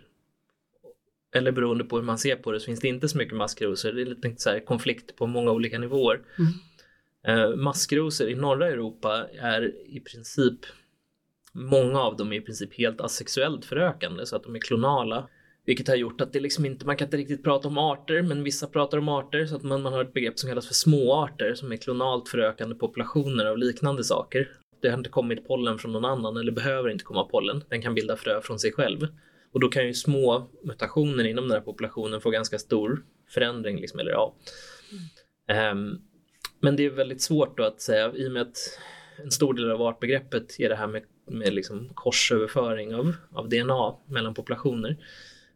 Eller 1.36 1.52
beroende 1.52 1.84
på 1.84 1.96
hur 1.96 2.04
man 2.04 2.17
ser 2.17 2.36
på 2.36 2.52
det 2.52 2.60
så 2.60 2.65
finns 2.65 2.80
det 2.80 2.88
inte 2.88 3.10
så 3.10 3.17
mycket 3.17 3.36
maskrosor. 3.36 3.91
Det 3.91 4.02
är 4.02 4.06
lite 4.06 4.34
så 4.38 4.50
här 4.50 4.60
konflikt 4.60 5.15
på 5.15 5.28
många 5.28 5.52
olika 5.52 5.80
nivåer. 5.80 6.22
Mm. 6.39 6.52
Eh, 7.28 7.56
maskrosor 7.56 8.30
i 8.30 8.36
norra 8.36 8.68
Europa 8.68 9.28
är 9.42 9.72
i 9.86 10.00
princip, 10.00 10.60
många 11.54 12.00
av 12.00 12.18
dem 12.18 12.34
är 12.34 12.38
i 12.38 12.42
princip 12.42 12.78
helt 12.78 13.02
asexuellt 13.02 13.66
förökande 13.66 14.26
så 14.26 14.36
att 14.36 14.44
de 14.44 14.56
är 14.56 14.60
klonala. 14.60 15.30
Vilket 15.66 15.88
har 15.88 15.96
gjort 15.96 16.22
att 16.22 16.34
det 16.34 16.40
liksom 16.40 16.66
inte, 16.66 16.86
man 16.86 16.98
kan 16.98 17.08
inte 17.08 17.18
riktigt 17.18 17.44
prata 17.44 17.68
om 17.68 17.78
arter, 17.78 18.22
men 18.22 18.44
vissa 18.44 18.68
pratar 18.68 18.98
om 18.98 19.10
arter 19.10 19.46
så 19.46 19.56
att 19.56 19.64
man, 19.64 19.82
man 19.82 19.94
har 19.94 20.02
ett 20.02 20.14
begrepp 20.14 20.40
som 20.40 20.50
kallas 20.50 20.68
för 20.68 20.74
småarter 20.74 21.54
som 21.56 21.72
är 21.72 21.78
klonalt 21.78 22.30
förökande 22.30 22.76
populationer 22.76 23.46
av 23.46 23.58
liknande 23.58 24.04
saker. 24.04 24.50
Det 24.82 24.90
har 24.90 24.98
inte 24.98 25.10
kommit 25.10 25.48
pollen 25.48 25.80
från 25.80 25.92
någon 25.92 26.06
annan 26.06 26.38
eller 26.38 26.52
behöver 26.52 26.90
inte 26.90 27.04
komma 27.04 27.24
pollen. 27.24 27.64
Den 27.70 27.82
kan 27.82 27.94
bilda 27.94 28.16
frö 28.16 28.42
från 28.42 28.60
sig 28.60 28.72
själv. 28.72 29.08
Och 29.52 29.60
då 29.60 29.68
kan 29.68 29.88
ju 29.88 29.94
små 29.94 30.50
mutationer 30.64 31.24
inom 31.24 31.48
den 31.48 31.58
här 31.58 31.66
populationen 31.66 32.22
få 32.22 32.30
ganska 32.30 32.60
stor 32.60 33.04
förändring. 33.30 33.80
Liksom, 33.80 34.00
eller, 34.00 34.12
ja. 34.12 34.36
Mm. 35.48 35.78
Um, 35.78 36.02
men 36.63 36.76
det 36.76 36.86
är 36.86 36.89
väldigt 36.89 37.21
svårt 37.21 37.58
då 37.58 37.63
att 37.63 37.82
säga 37.82 38.12
i 38.15 38.28
och 38.28 38.32
med 38.32 38.41
att 38.41 38.80
en 39.23 39.32
stor 39.32 39.54
del 39.54 39.71
av 39.71 39.82
artbegreppet 39.82 40.60
är 40.60 40.69
det 40.69 40.76
här 40.76 40.88
med, 40.88 41.04
med 41.28 41.54
liksom 41.54 41.89
korsöverföring 41.93 42.95
av, 42.95 43.13
av 43.32 43.49
DNA 43.49 43.95
mellan 44.06 44.34
populationer 44.34 44.97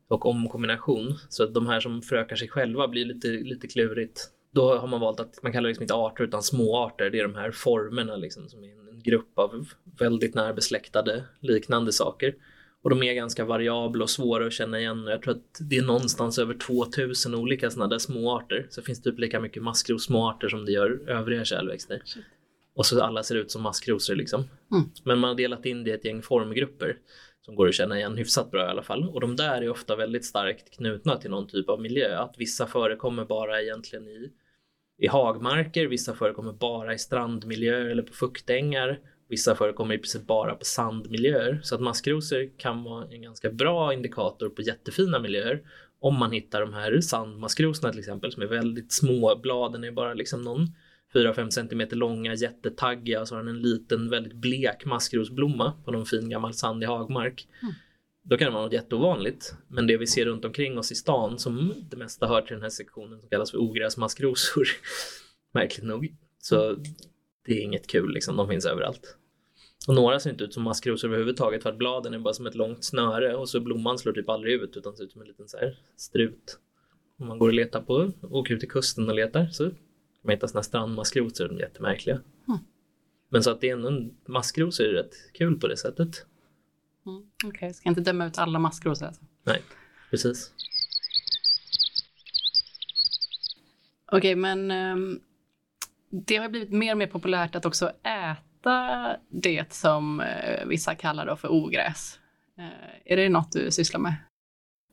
och 0.08 0.26
omkombination. 0.26 1.14
Så 1.30 1.44
att 1.44 1.54
de 1.54 1.68
här 1.68 1.80
som 1.80 2.02
förökar 2.02 2.36
sig 2.36 2.48
själva 2.48 2.88
blir 2.88 3.06
lite, 3.06 3.28
lite 3.28 3.68
klurigt. 3.68 4.30
Då 4.52 4.78
har 4.78 4.88
man 4.88 5.00
valt 5.00 5.20
att 5.20 5.44
man 5.44 5.52
kallar 5.52 5.64
det 5.64 5.68
liksom 5.68 5.84
inte 5.84 5.94
arter 5.94 6.24
utan 6.24 6.44
småarter. 6.44 7.10
Det 7.10 7.20
är 7.20 7.24
de 7.24 7.36
här 7.36 7.52
formerna 7.52 8.16
liksom, 8.16 8.50
som 8.50 8.64
är 8.64 8.70
en 8.70 9.02
grupp 9.04 9.40
av 9.40 9.68
väldigt 10.00 10.36
närbesläktade 10.36 11.24
liknande 11.40 11.92
saker. 11.92 12.36
Och 12.84 12.90
de 12.90 13.04
är 13.04 13.14
ganska 13.14 13.46
variabla 13.46 14.04
och 14.04 14.10
svåra 14.10 14.48
att 14.48 14.54
känna 14.54 14.80
igen. 14.80 15.08
Jag 15.08 15.22
tror 15.22 15.34
att 15.34 15.60
det 15.60 15.78
är 15.78 15.82
någonstans 15.82 16.40
över 16.40 16.54
2000 16.54 17.36
olika 17.36 17.70
sådana 17.70 17.90
där 17.90 18.00
småarter. 18.00 18.68
Så 18.70 18.82
det 18.82 18.86
finns 18.86 19.02
typ 19.02 19.20
lika 19.20 19.40
mycket 19.40 19.64
maskrosmåarter 19.64 20.50
som 20.50 20.66
det 20.66 20.72
gör 20.72 21.10
övriga 21.10 21.46
kärlväxter. 21.46 22.02
Och 22.76 22.86
så 22.86 23.02
alla 23.02 23.24
ser 23.24 23.36
ut 23.36 23.52
som 23.52 23.62
maskrosor 23.62 24.16
liksom. 24.16 24.44
Mm. 24.72 24.90
Men 25.04 25.20
man 25.20 25.28
har 25.28 25.36
delat 25.36 25.66
in 25.66 25.84
det 25.84 25.90
i 25.90 25.94
ett 25.94 26.06
gäng 26.06 26.22
formgrupper 26.22 26.98
som 27.42 27.56
går 27.56 27.68
att 27.68 27.76
känna 27.76 27.98
igen 27.98 28.18
hyfsat 28.18 28.52
bra 28.52 28.66
i 28.66 28.70
alla 28.70 28.84
fall. 28.84 29.10
Och 29.10 29.22
de 29.22 29.36
där 29.36 29.62
är 29.62 29.70
ofta 29.70 29.96
väldigt 29.96 30.26
starkt 30.26 30.72
knutna 30.72 31.18
till 31.18 31.30
någon 31.30 31.48
typ 31.48 31.70
av 31.70 31.82
miljö. 31.82 32.20
Att 32.20 32.36
vissa 32.38 32.68
förekommer 32.68 33.26
bara 33.26 33.62
egentligen 33.62 34.08
i, 34.08 34.32
i 34.98 35.08
hagmarker, 35.08 35.88
vissa 35.88 36.16
förekommer 36.16 36.54
bara 36.54 36.94
i 36.94 36.98
strandmiljöer 36.98 37.86
eller 37.86 38.04
på 38.04 38.14
fuktängar 38.14 39.00
Vissa 39.30 39.56
förekommer 39.56 39.96
i 39.96 39.98
princip 39.98 40.28
bara 40.28 40.56
på 40.56 40.66
sandmiljöer 40.66 41.60
så 41.64 41.76
att 41.76 41.82
maskrosor 41.82 42.50
kan 42.58 42.84
vara 42.84 43.08
en 43.08 43.22
ganska 43.22 43.50
bra 43.50 43.94
indikator 43.94 44.50
på 44.50 44.62
jättefina 44.62 45.20
miljöer. 45.20 45.62
Om 46.00 46.20
man 46.20 46.32
hittar 46.32 46.62
de 46.62 46.74
här 46.74 47.02
sandmaskrosorna 47.02 47.92
till 47.92 48.00
exempel 48.00 48.32
som 48.32 48.44
är 48.44 48.48
väldigt 48.48 48.92
små, 48.92 49.40
bladen 49.44 49.84
är 49.84 49.92
bara 49.92 50.14
liksom 50.14 50.42
någon 50.42 50.68
4-5 51.14 51.50
cm 51.50 52.00
långa, 52.00 52.34
jättetaggiga 52.34 53.22
och 53.22 53.28
så 53.28 53.36
har 53.36 53.44
den 53.44 53.56
en 53.56 53.62
liten 53.62 54.10
väldigt 54.10 54.34
blek 54.34 54.86
maskrosblomma 54.86 55.74
på 55.86 55.92
någon 55.92 56.06
fin 56.06 56.30
gammal 56.30 56.54
sandig 56.54 56.88
hagmark. 56.88 57.48
Mm. 57.62 57.74
Då 58.24 58.38
kan 58.38 58.46
det 58.46 58.54
vara 58.54 58.64
något 58.64 58.74
jätteovanligt. 58.74 59.56
Men 59.68 59.88
det 59.88 59.98
vi 59.98 60.08
ser 60.08 60.26
runt 60.26 60.46
omkring 60.46 60.78
oss 60.78 60.92
i 60.92 60.96
stan 60.96 61.40
som 61.40 61.74
det 61.90 61.98
mesta 61.98 62.28
hör 62.28 62.42
till 62.42 62.54
den 62.54 62.64
här 62.64 62.70
sektionen 62.70 63.20
som 63.20 63.30
kallas 63.30 63.52
för 63.52 63.58
ogräsmaskrosor. 63.58 64.68
Märkligt 65.54 65.86
nog. 65.86 66.16
Så 66.40 66.78
det 67.48 67.54
är 67.54 67.62
inget 67.62 67.88
kul 67.88 68.14
liksom, 68.14 68.36
de 68.36 68.48
finns 68.48 68.66
överallt. 68.66 69.18
Och 69.88 69.96
några 69.96 70.20
ser 70.20 70.30
inte 70.30 70.44
ut 70.44 70.54
som 70.54 70.64
maskrosor 70.64 71.08
överhuvudtaget 71.08 71.64
för 71.64 71.70
att 71.70 71.78
bladen 71.78 72.14
är 72.14 72.20
bara 72.20 72.34
som 72.34 72.46
ett 72.46 72.56
långt 72.56 72.84
snöre 72.84 73.36
och 73.36 73.50
så 73.50 73.60
blomman 73.60 73.98
slår 73.98 74.14
typ 74.14 74.30
aldrig 74.30 74.54
ut 74.54 74.78
utan 74.78 74.96
ser 74.96 75.04
ut 75.04 75.12
som 75.12 75.22
en 75.22 75.28
liten 75.28 75.48
så 75.48 75.58
här 75.58 75.80
strut. 75.98 76.60
Om 77.20 77.28
man 77.28 77.40
går 77.40 77.48
och 77.48 77.54
letar 77.54 77.82
på, 77.82 78.12
åker 78.22 78.54
ut 78.54 78.60
till 78.60 78.70
kusten 78.70 79.10
och 79.10 79.16
letar 79.16 79.46
så 79.46 79.64
kan 79.64 79.76
man 80.22 80.34
hitta 80.34 80.48
sådana 80.48 80.64
strandmaskrosor, 80.64 81.48
de 81.48 81.56
är 81.56 81.60
jättemärkliga. 81.60 82.16
Mm. 82.48 82.60
Men 83.30 83.44
så 83.44 83.52
att 83.52 83.62
det 83.62 83.70
är 83.70 83.74
ändå, 83.74 84.14
maskrosor 84.26 84.86
är 84.86 84.94
rätt 84.94 85.14
kul 85.34 85.60
på 85.60 85.68
det 85.68 85.78
sättet. 85.78 86.26
Mm, 87.06 87.30
Okej, 87.46 87.58
okay. 87.58 87.74
ska 87.74 87.90
inte 87.90 88.02
döma 88.02 88.28
ut 88.28 88.38
alla 88.38 88.60
maskrosor 88.60 89.06
alltså? 89.06 89.22
Nej, 89.44 89.62
precis. 90.10 90.52
Okej, 94.06 94.18
okay, 94.18 94.36
men 94.36 94.72
um, 94.72 95.22
det 96.10 96.36
har 96.36 96.50
blivit 96.50 96.72
mer 96.72 96.92
och 96.92 96.98
mer 96.98 97.08
populärt 97.08 97.56
att 97.56 97.66
också 97.66 97.92
äta 98.04 99.18
det 99.30 99.74
som 99.74 100.22
eh, 100.22 100.66
vissa 100.68 100.96
kallar 100.96 101.36
för 101.36 101.52
ogräs. 101.52 102.20
Eh, 102.58 103.14
är 103.14 103.18
det 103.18 103.30
något 103.30 103.52
du 103.52 103.72
sysslar 103.72 104.00
med? 104.00 104.16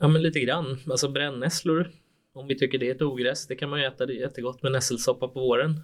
Ja, 0.01 0.09
men 0.09 0.23
lite 0.23 0.41
grann. 0.41 0.81
Alltså 0.91 1.09
brännässlor, 1.09 1.91
om 2.35 2.47
vi 2.47 2.59
tycker 2.59 2.79
det 2.79 2.91
är 2.91 2.95
ett 2.95 3.03
ogräs, 3.03 3.47
det 3.47 3.57
kan 3.57 3.71
man 3.71 3.81
ju 3.81 3.87
äta. 3.87 4.07
Det 4.07 4.13
är 4.13 4.21
jättegott 4.21 4.63
med 4.63 4.73
nässelsoppa 4.73 5.29
på 5.29 5.41
våren. 5.41 5.81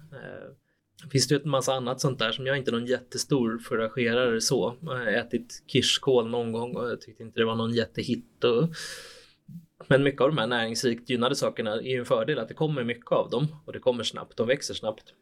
Det 1.03 1.09
finns 1.09 1.27
det 1.27 1.35
ju 1.35 1.41
en 1.43 1.49
massa 1.49 1.73
annat 1.73 2.01
sånt 2.01 2.19
där 2.19 2.31
som 2.31 2.45
jag 2.45 2.57
inte 2.57 2.71
är 2.71 2.73
någon 2.73 2.85
jättestor 2.85 3.59
foragerare 3.59 4.41
så. 4.41 4.75
Jag 4.81 4.89
har 4.89 5.05
ätit 5.05 5.63
kirskål 5.67 6.29
någon 6.29 6.51
gång 6.51 6.75
och 6.75 6.89
jag 6.89 7.01
tyckte 7.01 7.23
inte 7.23 7.39
det 7.39 7.45
var 7.45 7.55
någon 7.55 7.73
jättehit. 7.73 8.43
Och... 8.43 8.69
Men 9.87 10.03
mycket 10.03 10.21
av 10.21 10.27
de 10.29 10.37
här 10.37 10.47
näringsrikt 10.47 11.09
gynnade 11.09 11.35
sakerna 11.35 11.73
är 11.73 11.91
ju 11.91 11.99
en 11.99 12.05
fördel 12.05 12.39
att 12.39 12.47
det 12.47 12.53
kommer 12.53 12.83
mycket 12.83 13.11
av 13.11 13.29
dem 13.29 13.47
och 13.65 13.73
det 13.73 13.79
kommer 13.79 14.03
snabbt, 14.03 14.37
de 14.37 14.47
växer 14.47 14.73
snabbt 14.73 15.13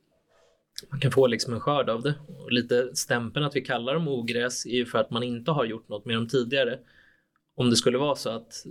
man 0.90 1.00
kan 1.00 1.12
få 1.12 1.28
liksom 1.28 1.54
en 1.54 1.60
skörd 1.60 1.90
av 1.90 2.02
det. 2.02 2.16
Och 2.28 2.52
lite 2.52 2.96
stämpeln 2.96 3.46
att 3.46 3.56
vi 3.56 3.62
kallar 3.62 3.94
dem 3.94 4.08
ogräs 4.08 4.66
är 4.66 4.76
ju 4.76 4.86
för 4.86 5.00
att 5.00 5.12
man 5.12 5.24
inte 5.24 5.52
har 5.52 5.66
gjort 5.66 5.90
något 5.90 6.06
med 6.06 6.16
dem 6.16 6.28
tidigare. 6.28 6.80
Om 7.56 7.70
det 7.70 7.76
skulle 7.76 7.98
vara 7.98 8.16
så 8.16 8.30
att 8.30 8.66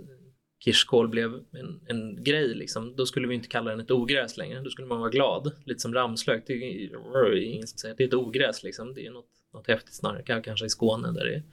kirskål 0.59 1.07
blev 1.07 1.33
en, 1.51 1.79
en 1.87 2.23
grej, 2.23 2.55
liksom, 2.55 2.95
då 2.95 3.05
skulle 3.05 3.27
vi 3.27 3.35
inte 3.35 3.47
kalla 3.47 3.71
den 3.71 3.79
ett 3.79 3.91
ogräs 3.91 4.37
längre. 4.37 4.61
Då 4.61 4.69
skulle 4.69 4.87
man 4.87 4.99
vara 4.99 5.09
glad. 5.09 5.51
Lite 5.65 5.79
som 5.79 5.93
ramslök. 5.93 6.43
Det 6.47 6.53
är 6.53 7.35
ingen 7.35 7.67
som 7.67 7.77
säger 7.77 7.93
att 7.93 7.97
det 7.97 8.03
är 8.03 8.07
ett 8.07 8.13
ogräs. 8.13 8.63
Liksom. 8.63 8.93
Det 8.93 9.05
är 9.05 9.11
något, 9.11 9.29
något 9.53 9.67
häftigt 9.67 9.93
snarare. 9.93 10.41
Kanske 10.41 10.65
i 10.65 10.69
Skåne 10.69 11.11
där 11.11 11.25
det 11.25 11.35
är 11.35 11.43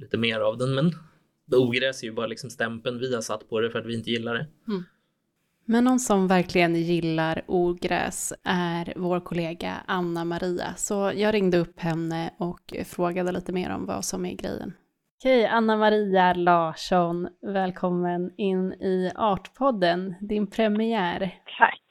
lite 0.00 0.18
mer 0.18 0.40
av 0.40 0.58
den. 0.58 0.74
Men 0.74 0.92
ogräs 1.52 2.02
är 2.02 2.06
ju 2.06 2.12
bara 2.12 2.26
liksom 2.26 2.50
stämpeln 2.50 2.98
vi 2.98 3.14
har 3.14 3.22
satt 3.22 3.48
på 3.48 3.60
det 3.60 3.70
för 3.70 3.78
att 3.78 3.86
vi 3.86 3.94
inte 3.94 4.10
gillar 4.10 4.34
det. 4.34 4.46
Mm. 4.68 4.84
Men 5.64 5.84
någon 5.84 5.98
som 5.98 6.28
verkligen 6.28 6.74
gillar 6.74 7.42
ogräs 7.46 8.32
är 8.44 8.92
vår 8.96 9.20
kollega 9.20 9.72
Anna 9.86 10.24
Maria, 10.24 10.74
så 10.76 11.12
jag 11.14 11.34
ringde 11.34 11.58
upp 11.58 11.80
henne 11.80 12.30
och 12.38 12.74
frågade 12.84 13.32
lite 13.32 13.52
mer 13.52 13.74
om 13.74 13.86
vad 13.86 14.04
som 14.04 14.26
är 14.26 14.36
grejen. 14.36 14.72
Okej, 15.20 15.46
Anna 15.46 15.76
Maria 15.76 16.34
Larsson, 16.34 17.28
välkommen 17.42 18.30
in 18.36 18.72
i 18.72 19.10
Artpodden, 19.16 20.14
din 20.20 20.50
premiär. 20.50 21.30
Tack. 21.58 21.82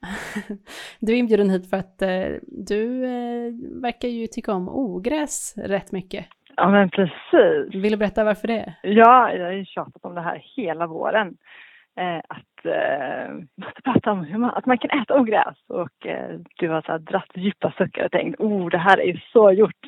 Du 1.00 1.12
är 1.12 1.16
inbjuden 1.16 1.50
hit 1.50 1.70
för 1.70 1.76
att 1.76 2.02
eh, 2.02 2.26
du 2.46 3.04
eh, 3.04 3.52
verkar 3.82 4.08
ju 4.08 4.26
tycka 4.26 4.52
om 4.52 4.68
ogräs 4.68 5.54
rätt 5.56 5.92
mycket. 5.92 6.26
Ja, 6.56 6.70
men 6.70 6.90
precis. 6.90 7.74
Vill 7.74 7.92
du 7.92 7.96
berätta 7.96 8.24
varför 8.24 8.48
det? 8.48 8.74
Ja, 8.82 9.32
jag 9.32 9.44
har 9.44 9.52
ju 9.52 9.64
tjatat 9.64 10.04
om 10.04 10.14
det 10.14 10.20
här 10.20 10.42
hela 10.56 10.86
våren. 10.86 11.36
Eh, 11.96 12.18
att 12.28 12.64
eh, 12.64 13.34
måste 13.56 13.82
prata 13.82 14.12
om 14.12 14.24
hur 14.24 14.38
man, 14.38 14.50
att 14.50 14.66
man 14.66 14.78
kan 14.78 15.00
äta 15.00 15.20
ogräs. 15.20 15.56
Och 15.68 16.06
eh, 16.06 16.38
du 16.56 16.68
har 16.68 16.82
så 16.82 16.92
här 16.92 16.98
dratt 16.98 17.30
djupa 17.34 17.72
suckar 17.78 18.04
och 18.04 18.12
tänkt, 18.12 18.40
oh, 18.40 18.70
det 18.70 18.78
här 18.78 19.00
är 19.00 19.04
ju 19.04 19.20
så 19.32 19.52
gjort. 19.52 19.86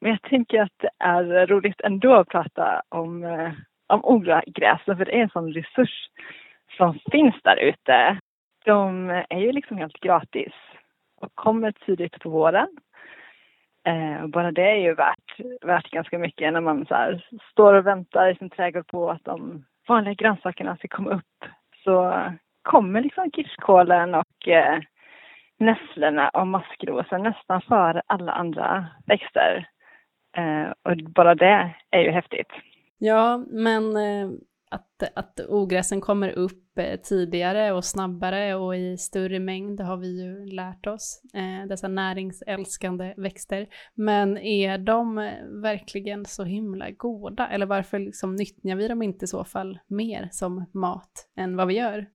Men 0.00 0.10
jag 0.10 0.22
tänker 0.22 0.62
att 0.62 0.72
det 0.76 0.90
är 0.98 1.46
roligt 1.46 1.80
ändå 1.80 2.14
att 2.14 2.28
prata 2.28 2.82
om, 2.88 3.24
eh, 3.24 3.52
om 3.86 4.00
ogräsen, 4.04 4.96
för 4.96 5.04
det 5.04 5.18
är 5.18 5.22
en 5.22 5.28
sån 5.28 5.52
resurs 5.52 6.08
som 6.76 6.98
finns 7.10 7.34
där 7.42 7.56
ute. 7.56 8.18
De 8.64 9.10
är 9.10 9.40
ju 9.40 9.52
liksom 9.52 9.76
helt 9.78 10.00
gratis 10.00 10.52
och 11.20 11.34
kommer 11.34 11.72
tidigt 11.72 12.20
på 12.20 12.30
våren. 12.30 12.68
Eh, 13.86 14.26
bara 14.26 14.52
det 14.52 14.70
är 14.70 14.76
ju 14.76 14.94
värt, 14.94 15.40
värt 15.62 15.90
ganska 15.90 16.18
mycket 16.18 16.52
när 16.52 16.60
man 16.60 16.86
så 16.86 16.94
här, 16.94 17.28
står 17.50 17.74
och 17.74 17.86
väntar 17.86 18.30
i 18.30 18.34
sin 18.34 18.50
trädgård 18.50 18.86
på 18.86 19.10
att 19.10 19.24
de 19.24 19.64
vanliga 19.88 20.14
grönsakerna 20.14 20.76
ska 20.76 20.88
komma 20.88 21.10
upp. 21.10 21.44
Så 21.84 22.22
kommer 22.62 23.00
liksom 23.00 23.30
kirskålen 23.30 24.14
och 24.14 24.48
eh, 24.48 24.80
nässlorna 25.58 26.28
och 26.28 26.46
maskrosen 26.46 27.22
nästan 27.22 27.62
före 27.62 28.02
alla 28.06 28.32
andra 28.32 28.86
växter. 29.06 29.68
Eh, 30.36 30.72
och 30.82 30.96
bara 30.96 31.34
det 31.34 31.74
är 31.90 32.00
ju 32.00 32.10
häftigt. 32.10 32.52
Ja, 32.98 33.44
men 33.48 33.96
eh, 33.96 34.30
att, 34.74 35.02
att 35.16 35.40
ogräsen 35.48 36.00
kommer 36.00 36.38
upp 36.38 36.78
eh, 36.78 37.00
tidigare 37.00 37.72
och 37.72 37.84
snabbare 37.84 38.54
och 38.54 38.76
i 38.76 38.96
större 38.96 39.38
mängd 39.38 39.80
har 39.80 39.96
vi 39.96 40.22
ju 40.22 40.46
lärt 40.46 40.86
oss, 40.86 41.22
eh, 41.34 41.68
dessa 41.68 41.88
näringsälskande 41.88 43.14
växter. 43.16 43.66
Men 43.94 44.38
är 44.38 44.78
de 44.78 45.18
eh, 45.18 45.32
verkligen 45.62 46.24
så 46.24 46.44
himla 46.44 46.90
goda? 46.90 47.48
Eller 47.48 47.66
varför 47.66 47.98
liksom 47.98 48.36
nyttjar 48.36 48.76
vi 48.76 48.88
dem 48.88 49.02
inte 49.02 49.24
i 49.24 49.28
så 49.28 49.44
fall 49.44 49.78
mer 49.86 50.28
som 50.30 50.70
mat 50.74 51.28
än 51.36 51.56
vad 51.56 51.66
vi 51.66 51.74
gör? 51.74 52.06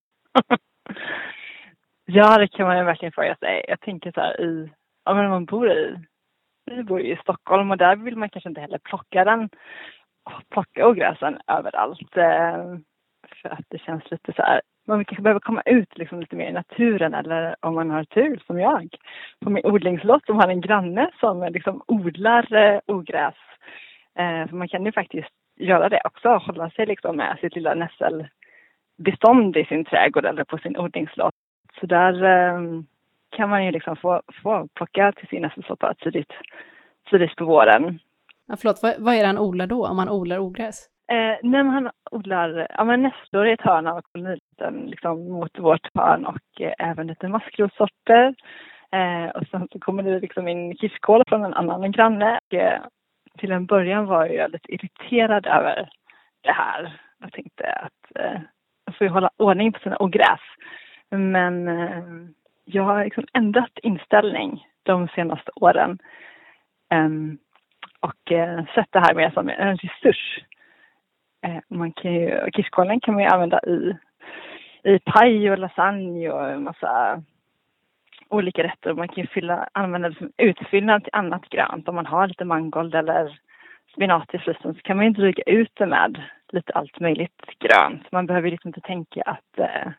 ja, 2.05 2.37
det 2.37 2.47
kan 2.47 2.67
man 2.67 2.77
ju 2.77 2.83
verkligen 2.83 3.11
fråga 3.11 3.35
sig. 3.35 3.65
Jag 3.67 3.81
tänker 3.81 4.11
så 4.11 4.21
här 4.21 4.41
i, 4.41 4.69
ja 5.05 5.13
men 5.13 5.29
man 5.29 5.45
bor 5.45 5.71
i, 5.71 5.95
vi 6.65 6.83
bor 6.83 7.01
ju 7.01 7.13
i 7.13 7.19
Stockholm 7.21 7.71
och 7.71 7.77
där 7.77 7.95
vill 7.95 8.15
man 8.17 8.29
kanske 8.29 8.49
inte 8.49 8.61
heller 8.61 8.79
plocka 8.79 9.23
den 9.23 9.49
plocka 10.49 10.87
ogräsen 10.87 11.37
överallt. 11.47 12.17
Eh, 12.17 12.75
för 13.41 13.49
att 13.49 13.65
det 13.67 13.77
känns 13.77 14.11
lite 14.11 14.33
så 14.33 14.41
här, 14.41 14.61
man 14.87 15.05
kanske 15.05 15.21
behöver 15.21 15.39
komma 15.39 15.61
ut 15.65 15.97
liksom 15.97 16.19
lite 16.19 16.35
mer 16.35 16.49
i 16.49 16.53
naturen 16.53 17.13
eller 17.13 17.55
om 17.59 17.75
man 17.75 17.89
har 17.89 18.03
tur 18.03 18.43
som 18.47 18.59
jag. 18.59 18.95
På 19.39 19.49
min 19.49 19.65
odlingslott 19.65 20.25
som 20.25 20.35
har 20.35 20.47
en 20.47 20.61
granne 20.61 21.09
som 21.19 21.49
liksom 21.51 21.81
odlar 21.87 22.53
eh, 22.53 22.79
ogräs. 22.85 23.35
Eh, 24.15 24.47
för 24.47 24.55
man 24.55 24.67
kan 24.67 24.85
ju 24.85 24.91
faktiskt 24.91 25.29
göra 25.55 25.89
det 25.89 26.01
också, 26.03 26.29
hålla 26.29 26.69
sig 26.69 26.85
liksom 26.85 27.17
med 27.17 27.37
sitt 27.41 27.55
lilla 27.55 27.73
nässelbestånd 27.73 29.57
i 29.57 29.65
sin 29.65 29.85
trädgård 29.85 30.25
eller 30.25 30.43
på 30.43 30.57
sin 30.57 30.77
odlingslott. 30.77 31.35
Så 31.79 31.85
där 31.85 32.23
eh, 32.23 32.59
kan 33.29 33.49
man 33.49 33.65
ju 33.65 33.71
liksom 33.71 33.95
få, 33.95 34.21
få 34.43 34.67
plocka 34.73 35.11
till 35.11 35.27
sin 35.27 35.41
nässelsoppa 35.41 35.93
tidigt, 35.93 36.33
tidigt 37.09 37.35
på 37.35 37.45
våren. 37.45 37.99
Ja, 38.49 38.55
förlåt, 38.55 38.79
vad, 38.83 38.93
vad 38.99 39.13
är 39.13 39.19
det 39.19 39.27
han 39.27 39.37
odlar 39.37 39.67
då, 39.67 39.87
om 39.87 39.97
han 39.97 40.09
odlar 40.09 40.39
ogräs? 40.39 40.89
Eh, 41.11 41.37
nej, 41.43 41.63
han 41.63 41.89
odlar 42.11 42.67
ja, 42.77 42.83
men 42.83 43.01
nässlor 43.01 43.47
i 43.47 43.51
ett 43.51 43.61
hörn 43.61 43.87
av 43.87 44.01
koloniliten 44.01 44.85
liksom, 44.87 45.31
mot 45.31 45.59
vårt 45.59 45.89
hörn 45.93 46.25
och 46.25 46.61
eh, 46.61 46.73
även 46.79 47.07
lite 47.07 47.27
maskrossorter. 47.27 48.35
Eh, 48.91 49.29
och 49.35 49.47
sen 49.51 49.67
så 49.71 49.79
kommer 49.79 50.03
det 50.03 50.19
liksom 50.19 50.47
in 50.47 50.77
kirskål 50.77 51.23
från 51.27 51.45
en 51.45 51.53
annan 51.53 51.91
granne. 51.91 52.39
Och, 52.45 52.53
eh, 52.53 52.81
till 53.37 53.51
en 53.51 53.65
början 53.65 54.05
var 54.05 54.25
jag 54.25 54.51
lite 54.51 54.73
irriterad 54.73 55.45
över 55.45 55.89
det 56.41 56.51
här. 56.51 57.01
Jag 57.19 57.31
tänkte 57.33 57.71
att 57.71 58.15
eh, 58.15 58.41
jag 58.85 58.95
får 58.95 59.07
ju 59.07 59.13
hålla 59.13 59.29
ordning 59.37 59.73
på 59.73 59.79
sina 59.79 59.97
ogräs. 59.99 60.41
Men 61.09 61.67
eh, 61.67 62.03
jag 62.65 62.83
har 62.83 63.03
liksom 63.03 63.25
ändrat 63.33 63.79
inställning 63.83 64.67
de 64.83 65.07
senaste 65.07 65.51
åren. 65.55 65.99
Um, 66.93 67.37
och 67.99 68.31
eh, 68.31 68.65
sett 68.75 68.91
det 68.91 68.99
här 68.99 69.13
mer 69.13 69.29
som 69.29 69.49
en 69.49 69.77
resurs. 69.77 70.39
Eh, 71.41 71.59
man 71.67 71.91
kan 71.91 72.13
ju, 72.13 72.51
kirskålen 72.53 72.99
kan 72.99 73.13
man 73.13 73.23
ju 73.23 73.29
använda 73.29 73.59
i, 73.59 73.95
i 74.83 74.99
paj 74.99 75.51
och 75.51 75.57
lasagne 75.57 76.29
och 76.29 76.49
en 76.49 76.63
massa 76.63 77.23
olika 78.29 78.63
rätter. 78.63 78.93
Man 78.93 79.07
kan 79.07 79.23
ju 79.23 79.27
fylla, 79.27 79.69
använda 79.71 80.09
det 80.09 80.15
som 80.15 80.31
utfyllnad 80.37 81.03
till 81.03 81.13
annat 81.13 81.49
grönt. 81.49 81.87
Om 81.87 81.95
man 81.95 82.05
har 82.05 82.27
lite 82.27 82.45
mangold 82.45 82.95
eller 82.95 83.39
spenat 83.93 84.33
i 84.33 84.37
frysen 84.37 84.73
så 84.73 84.81
kan 84.81 84.97
man 84.97 85.05
ju 85.05 85.11
dryga 85.11 85.43
ut 85.45 85.71
det 85.73 85.85
med 85.85 86.21
lite 86.51 86.73
allt 86.73 86.99
möjligt 86.99 87.41
grönt. 87.59 88.11
Man 88.11 88.25
behöver 88.25 88.51
liksom 88.51 88.69
inte 88.69 88.81
tänka 88.81 89.21
att 89.21 89.59
eh, 89.59 89.91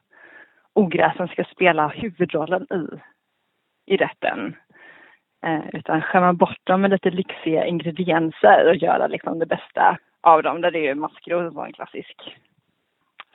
ogräsen 0.72 1.28
ska 1.28 1.44
spela 1.44 1.88
huvudrollen 1.88 2.66
i, 2.70 2.86
i 3.94 3.96
rätten. 3.96 4.56
Eh, 5.42 5.64
utan 5.72 6.02
skämma 6.02 6.32
bort 6.32 6.66
dem 6.66 6.80
med 6.80 6.90
lite 6.90 7.10
lyxiga 7.10 7.66
ingredienser 7.66 8.68
och 8.68 8.76
göra 8.76 9.06
liksom 9.06 9.38
det 9.38 9.46
bästa 9.46 9.98
av 10.20 10.42
dem. 10.42 10.60
Där 10.60 10.70
det 10.70 10.78
är 10.78 10.82
ju 10.82 10.94
maskros 10.94 11.54
var 11.54 11.66
en 11.66 11.72
klassisk 11.72 12.36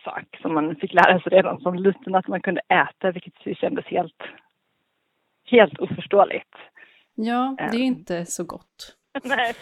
sak 0.04 0.38
som 0.42 0.54
man 0.54 0.76
fick 0.76 0.94
lära 0.94 1.20
sig 1.20 1.32
redan 1.32 1.60
som 1.60 1.76
liten 1.76 2.16
att 2.16 2.28
man 2.28 2.42
kunde 2.42 2.62
äta 2.62 3.12
vilket 3.12 3.58
kändes 3.58 3.86
helt, 3.86 4.24
helt 5.46 5.80
oförståeligt. 5.80 6.56
Ja, 7.16 7.56
det 7.58 7.78
är 7.78 7.80
eh. 7.80 7.86
inte 7.86 8.26
så 8.26 8.44
gott. 8.44 8.96
Nej. 9.24 9.54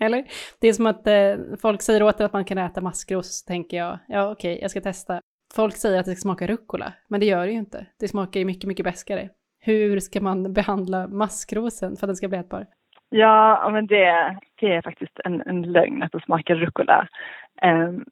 Eller? 0.00 0.24
Det 0.60 0.68
är 0.68 0.72
som 0.72 0.86
att 0.86 1.06
eh, 1.06 1.34
folk 1.62 1.82
säger 1.82 2.02
åt 2.02 2.20
att 2.20 2.32
man 2.32 2.44
kan 2.44 2.58
äta 2.58 2.80
maskros, 2.80 3.44
tänker 3.44 3.76
jag, 3.76 3.98
ja 4.08 4.30
okej, 4.30 4.52
okay, 4.52 4.62
jag 4.62 4.70
ska 4.70 4.80
testa. 4.80 5.20
Folk 5.54 5.76
säger 5.76 6.00
att 6.00 6.06
det 6.06 6.14
ska 6.14 6.20
smaka 6.20 6.46
rucola, 6.46 6.92
men 7.08 7.20
det 7.20 7.26
gör 7.26 7.46
det 7.46 7.52
ju 7.52 7.58
inte. 7.58 7.86
Det 8.00 8.08
smakar 8.08 8.40
ju 8.40 8.46
mycket, 8.46 8.68
mycket 8.68 8.84
bäskare 8.84 9.28
hur 9.64 10.00
ska 10.00 10.20
man 10.20 10.52
behandla 10.52 11.08
maskrosen 11.08 11.96
för 11.96 12.06
att 12.06 12.08
den 12.08 12.16
ska 12.16 12.28
bli 12.28 12.38
ätbar? 12.38 12.66
Ja, 13.10 13.68
men 13.72 13.86
det, 13.86 14.36
det 14.60 14.72
är 14.72 14.82
faktiskt 14.82 15.20
en, 15.24 15.42
en 15.46 15.62
lögn 15.62 16.02
att 16.02 16.12
det 16.12 16.24
smakar 16.24 16.54
rucola. 16.54 17.08
Um, 17.62 18.04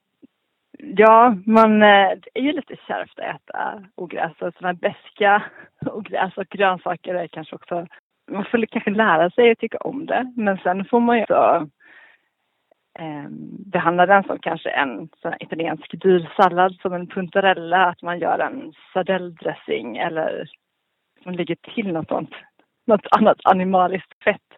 ja, 0.79 1.37
man, 1.47 1.83
eh, 1.83 2.11
det 2.23 2.31
är 2.35 2.43
ju 2.43 2.53
lite 2.53 2.77
kärvt 2.87 3.19
att 3.19 3.37
äta 3.37 3.85
ogräs 3.95 4.33
och 4.41 4.55
sådana 4.55 4.75
beska 4.75 5.43
ogräs 5.87 6.37
och 6.37 6.49
grönsaker 6.49 7.15
är 7.15 7.27
kanske 7.27 7.57
också 7.57 7.87
man 8.31 8.45
får 8.45 8.67
kanske 8.67 8.91
lära 8.91 9.31
sig 9.31 9.51
att 9.51 9.59
tycka 9.59 9.79
om 9.79 10.07
det, 10.07 10.33
men 10.37 10.59
sen 10.59 10.85
får 10.85 11.01
man 11.01 11.17
ju 11.17 11.23
också 11.23 11.69
ehm, 12.99 13.71
behandla 13.71 14.07
den 14.07 14.25
som 14.25 14.39
kanske 14.39 14.71
en 14.71 15.09
sån 15.23 15.35
italiensk 15.41 16.03
dyrsallad 16.03 16.75
som 16.83 16.93
en 16.93 17.07
puntarella, 17.07 17.87
att 17.87 18.03
man 18.03 18.19
gör 18.19 18.39
en 18.39 18.73
sardelldressing 18.93 19.97
eller 19.97 20.51
som 21.23 21.33
lägger 21.33 21.57
till 21.75 21.93
något, 21.93 22.09
sånt, 22.09 22.31
något 22.87 23.07
annat 23.11 23.39
animaliskt 23.45 24.25
fett 24.25 24.51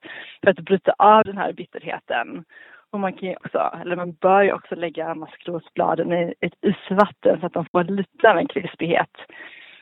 för 0.42 0.51
att 0.51 0.57
bryta 0.57 0.94
av 0.98 1.22
den 1.25 1.38
här 1.38 1.53
bitterheten. 1.53 2.44
Och 2.90 3.01
man 3.01 3.12
kan 3.12 3.37
också, 3.37 3.79
eller 3.81 3.96
man 3.96 4.12
bör 4.12 4.42
ju 4.42 4.53
också 4.53 4.75
lägga 4.75 5.14
maskrosbladen 5.14 6.12
i 6.12 6.35
ett 6.40 6.55
isvatten 6.61 7.40
så 7.40 7.46
att 7.46 7.53
de 7.53 7.66
får 7.72 7.85
lite 7.85 8.31
av 8.31 8.38
en 8.38 8.48
krispighet. 8.48 9.16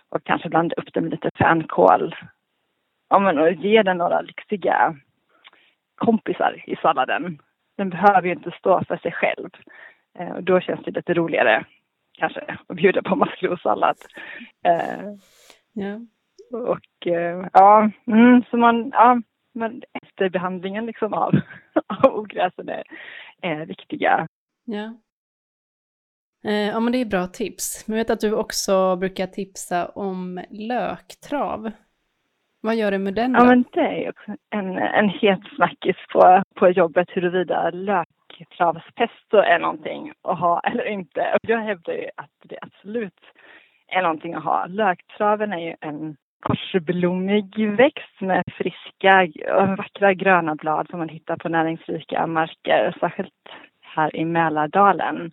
Och 0.08 0.24
kanske 0.24 0.48
blanda 0.48 0.74
upp 0.76 0.92
det 0.92 1.00
med 1.00 1.10
lite 1.10 1.30
fänkål. 1.38 2.14
Ja, 3.08 3.18
men 3.18 3.38
och 3.38 3.52
ge 3.52 3.82
den 3.82 3.98
några 3.98 4.20
lyxiga 4.20 4.96
kompisar 5.94 6.62
i 6.66 6.76
salladen. 6.76 7.38
Den 7.76 7.90
behöver 7.90 8.22
ju 8.22 8.32
inte 8.32 8.50
stå 8.58 8.84
för 8.84 8.96
sig 8.96 9.12
själv. 9.12 9.48
Eh, 10.18 10.30
och 10.30 10.42
då 10.42 10.60
känns 10.60 10.84
det 10.84 10.90
lite 10.90 11.14
roligare 11.14 11.64
kanske 12.12 12.58
att 12.68 12.76
bjuda 12.76 13.02
på 13.02 13.16
maskrossallad. 13.16 13.96
Eh, 14.64 15.14
ja. 15.72 16.00
Och 16.50 17.06
eh, 17.06 17.46
ja, 17.52 17.90
mm, 18.06 18.44
så 18.50 18.56
man, 18.56 18.90
ja, 18.92 19.20
men 19.54 19.82
efterbehandlingen 20.02 20.86
liksom 20.86 21.14
av, 21.14 21.34
av 21.86 22.14
ogräsen 22.14 22.68
är, 22.68 22.82
är 23.42 23.66
viktiga. 23.66 24.26
Ja. 24.64 24.94
Eh, 26.44 26.68
ja 26.68 26.80
men 26.80 26.92
det 26.92 27.00
är 27.00 27.04
bra 27.04 27.26
tips. 27.26 27.88
Men 27.88 27.96
jag 27.96 28.04
vet 28.04 28.10
att 28.10 28.20
du 28.20 28.34
också 28.34 28.96
brukar 28.96 29.26
tipsa 29.26 29.88
om 29.88 30.44
löktrav. 30.50 31.70
Vad 32.62 32.76
gör 32.76 32.90
du 32.90 32.98
med 32.98 33.14
den 33.14 33.32
då? 33.32 33.38
Ja 33.38 33.44
men 33.44 33.64
det 33.72 33.80
är 33.80 34.10
också 34.10 34.36
en, 34.50 34.78
en 34.78 35.08
het 35.08 35.40
snackis 35.56 35.96
på, 36.12 36.42
på 36.56 36.68
jobbet 36.68 37.08
huruvida 37.10 37.70
löktravspesto 37.70 39.36
är 39.36 39.58
någonting 39.58 40.12
att 40.22 40.38
ha 40.38 40.60
eller 40.60 40.84
inte. 40.84 41.38
Jag 41.42 41.60
hävdar 41.60 41.92
ju 41.92 42.08
att 42.16 42.30
det 42.44 42.58
absolut 42.62 43.20
är 43.88 44.02
någonting 44.02 44.34
att 44.34 44.44
ha. 44.44 44.66
Löktraven 44.66 45.52
är 45.52 45.58
ju 45.58 45.74
en 45.80 46.16
korsblommig 46.40 47.70
växt 47.76 48.20
med 48.20 48.44
friska 48.46 49.28
och 49.54 49.68
vackra 49.68 50.14
gröna 50.14 50.54
blad 50.54 50.86
som 50.90 50.98
man 50.98 51.08
hittar 51.08 51.36
på 51.36 51.48
näringsrika 51.48 52.26
marker, 52.26 52.96
särskilt 53.00 53.48
här 53.80 54.16
i 54.16 54.24
Mälardalen. 54.24 55.32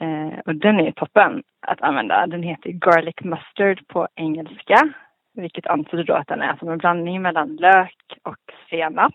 Eh, 0.00 0.38
och 0.46 0.54
den 0.54 0.80
är 0.80 0.92
toppen 0.92 1.42
att 1.66 1.82
använda. 1.82 2.26
Den 2.26 2.42
heter 2.42 2.70
garlic 2.70 3.20
mustard 3.20 3.86
på 3.86 4.08
engelska, 4.14 4.92
vilket 5.34 5.66
antyder 5.66 6.04
då 6.04 6.14
att 6.14 6.28
den 6.28 6.40
är 6.40 6.56
som 6.56 6.68
en 6.68 6.78
blandning 6.78 7.22
mellan 7.22 7.56
lök 7.56 8.18
och 8.22 8.52
senap. 8.70 9.14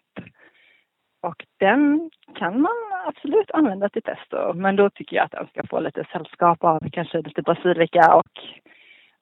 Och 1.22 1.46
den 1.60 2.12
kan 2.36 2.62
man 2.62 2.76
absolut 3.08 3.52
använda 3.52 3.90
till 3.90 4.02
pesto, 4.02 4.54
men 4.54 4.76
då 4.76 4.90
tycker 4.90 5.16
jag 5.16 5.26
att 5.26 5.32
den 5.32 5.48
ska 5.48 5.68
få 5.70 5.80
lite 5.80 6.06
sällskap 6.12 6.64
av 6.64 6.80
kanske 6.92 7.22
lite 7.22 7.42
basilika 7.42 8.16
och 8.16 8.32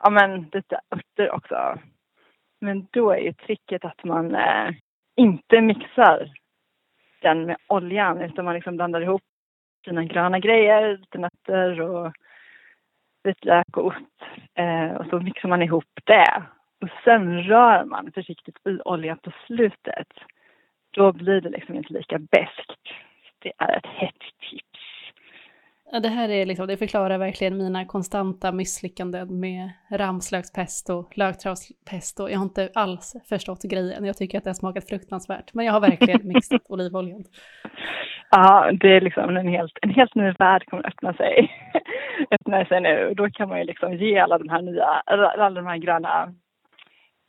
ja, 0.03 0.09
men 0.09 0.49
lite 0.53 0.79
örter 0.91 1.31
också. 1.31 1.79
Men 2.63 2.88
då 2.91 3.12
är 3.12 3.17
ju 3.17 3.34
tricket 3.34 3.86
att 3.86 4.04
man 4.04 4.36
eh, 4.36 4.69
inte 5.15 5.62
mixar 5.62 6.32
den 7.21 7.45
med 7.45 7.58
oljan 7.67 8.21
utan 8.21 8.45
man 8.45 8.54
liksom 8.54 8.76
blandar 8.76 9.02
ihop 9.02 9.21
sina 9.86 10.04
gröna 10.04 10.39
grejer, 10.39 10.97
lite 10.97 11.17
nötter 11.17 11.82
och 11.82 12.13
vitlök 13.23 13.78
och 13.78 13.86
ost. 13.86 14.21
Eh, 14.54 14.91
och 14.91 15.06
så 15.06 15.19
mixar 15.19 15.49
man 15.49 15.62
ihop 15.62 15.99
det. 16.04 16.43
Och 16.82 16.89
sen 17.04 17.43
rör 17.43 17.86
man 17.86 18.12
försiktigt 18.12 18.67
i 18.67 18.80
olja 18.86 19.15
på 19.15 19.32
slutet. 19.47 20.08
Då 20.91 21.12
blir 21.12 21.41
det 21.41 21.49
liksom 21.49 21.76
inte 21.76 21.93
lika 21.93 22.19
beskt. 22.19 22.82
Det 23.39 23.52
är 23.58 23.78
ett 23.78 23.86
hett 23.86 24.23
tips. 24.49 24.72
Ja, 25.93 25.99
det 25.99 26.10
här 26.10 26.29
är 26.29 26.45
liksom, 26.45 26.67
det 26.67 26.77
förklarar 26.77 27.17
verkligen 27.17 27.58
mina 27.58 27.86
konstanta 27.86 28.51
misslyckanden 28.51 29.39
med 29.39 29.69
ramslökspesto, 29.91 31.06
löktravspesto. 31.15 32.29
Jag 32.29 32.38
har 32.38 32.43
inte 32.43 32.69
alls 32.75 33.15
förstått 33.29 33.63
grejen. 33.63 34.06
Jag 34.06 34.17
tycker 34.17 34.38
att 34.38 34.43
det 34.43 34.49
har 34.49 34.56
smakat 34.56 34.89
fruktansvärt. 34.89 35.53
Men 35.53 35.65
jag 35.65 35.73
har 35.73 35.82
verkligen 35.82 36.27
mixat 36.34 36.62
olivoljan. 36.69 37.23
Ja, 38.32 38.71
det 38.71 38.88
är 38.88 39.01
liksom 39.01 39.38
en 39.38 39.47
helt, 39.47 39.77
en 39.82 39.89
helt 39.89 40.15
ny 40.15 40.32
värld 40.32 40.65
kommer 40.69 40.88
öppna 40.88 41.13
sig. 41.13 41.51
öppna 42.32 42.65
sig 42.65 42.82
nu. 42.82 43.13
Då 43.17 43.29
kan 43.29 43.49
man 43.49 43.60
ju 43.60 43.63
liksom 43.63 43.93
ge 43.93 44.19
alla 44.19 44.38
de 44.38 44.49
här 44.49 44.62
nya, 44.62 44.86
alla 44.86 45.49
de 45.49 45.65
här 45.65 45.77
gröna 45.77 46.34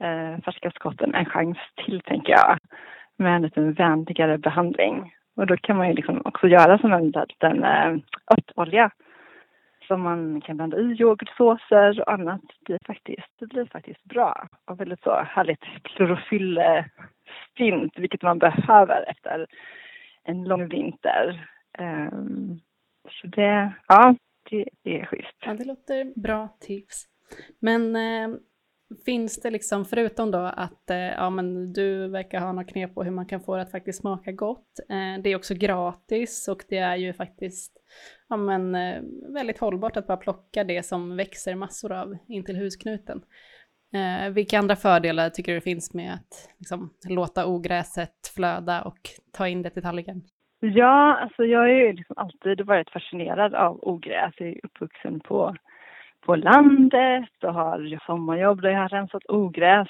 eh, 0.03 0.42
färska 0.44 0.70
skotten 0.70 1.14
en 1.14 1.24
chans 1.24 1.59
till, 1.85 2.00
tänker 2.00 2.33
jag. 2.33 2.59
Med 3.18 3.37
en 3.37 3.42
lite 3.42 3.61
vänligare 3.61 4.38
behandling. 4.38 5.12
Och 5.37 5.47
då 5.47 5.57
kan 5.57 5.77
man 5.77 5.88
ju 5.88 5.94
liksom 5.94 6.23
också 6.25 6.49
göra 6.49 6.79
som 6.79 6.92
en 6.92 7.07
liten 7.07 7.64
eh, 7.64 7.97
örtolja 8.33 8.90
som 9.88 10.03
man 10.03 10.40
kan 10.40 10.57
blanda 10.57 10.79
i 10.79 10.97
yoghurtsåser 11.01 12.01
och 12.01 12.12
annat. 12.12 12.40
Det 12.42 12.64
blir 12.64 12.79
faktiskt, 12.87 13.29
det 13.38 13.47
blir 13.47 13.66
faktiskt 13.66 14.05
bra 14.05 14.49
och 14.64 14.81
väldigt 14.81 15.03
så 15.03 15.23
härligt 15.23 15.64
klorofyllstint, 15.83 17.99
vilket 17.99 18.23
man 18.23 18.38
behöver 18.38 19.11
efter 19.11 19.47
en 20.25 20.44
lång 20.44 20.68
vinter. 20.68 21.49
Um, 21.79 22.61
så 23.11 23.27
det, 23.27 23.73
ja, 23.88 24.14
det 24.51 24.68
är 24.85 25.07
schysst. 25.07 25.37
Ja, 25.40 25.55
det 25.55 25.64
låter 25.64 26.20
bra 26.20 26.49
tips. 26.61 27.07
Men 27.59 27.97
eh, 27.97 28.29
Finns 29.04 29.40
det 29.40 29.50
liksom, 29.50 29.85
förutom 29.85 30.30
då 30.30 30.38
att 30.38 30.90
eh, 30.90 30.96
ja, 30.96 31.30
men 31.30 31.72
du 31.72 32.09
verkar 32.09 32.40
ha 32.40 32.52
något 32.52 32.68
knep 32.68 32.94
på 32.94 33.02
hur 33.02 33.11
man 33.11 33.26
kan 33.26 33.40
få 33.40 33.57
det 33.57 33.62
att 33.62 33.70
faktiskt 33.70 34.00
smaka 34.00 34.33
gott. 34.33 34.80
Eh, 34.88 35.22
det 35.22 35.30
är 35.30 35.37
också 35.37 35.54
gratis 35.54 36.48
och 36.48 36.64
det 36.68 36.78
är 36.78 36.96
ju 36.96 37.12
faktiskt 37.12 37.72
ja, 38.28 38.37
men, 38.37 38.74
eh, 38.74 39.02
väldigt 39.35 39.59
hållbart 39.59 39.96
att 39.96 40.07
bara 40.07 40.16
plocka 40.16 40.64
det 40.64 40.83
som 40.83 41.16
växer 41.16 41.54
massor 41.54 41.92
av 41.92 42.16
in 42.28 42.44
till 42.44 42.57
husknuten. 42.57 43.22
Eh, 43.94 44.30
vilka 44.30 44.59
andra 44.59 44.76
fördelar 44.76 45.30
tycker 45.30 45.52
du 45.52 45.59
det 45.59 45.64
finns 45.64 45.94
med 45.94 46.14
att 46.14 46.48
liksom, 46.59 46.90
låta 47.09 47.46
ogräset 47.46 48.33
flöda 48.35 48.83
och 48.83 49.00
ta 49.33 49.48
in 49.48 49.62
det 49.62 49.70
till 49.70 49.83
tallriken? 49.83 50.22
Ja, 50.61 51.16
alltså 51.16 51.44
jag 51.44 51.59
har 51.59 51.68
ju 51.68 51.92
liksom 51.92 52.16
alltid 52.18 52.61
varit 52.61 52.90
fascinerad 52.90 53.54
av 53.54 53.78
ogräs. 53.83 54.35
Jag 54.38 54.48
är 54.48 54.61
uppvuxen 54.62 55.20
på 55.20 55.57
på 56.24 56.37
landet 56.37 57.30
och 57.42 57.54
har 57.54 58.06
sommarjobb 58.06 58.62
där 58.62 58.70
jag 58.70 58.80
har 58.80 58.88
rensat 58.88 59.22
ogräs. 59.28 59.88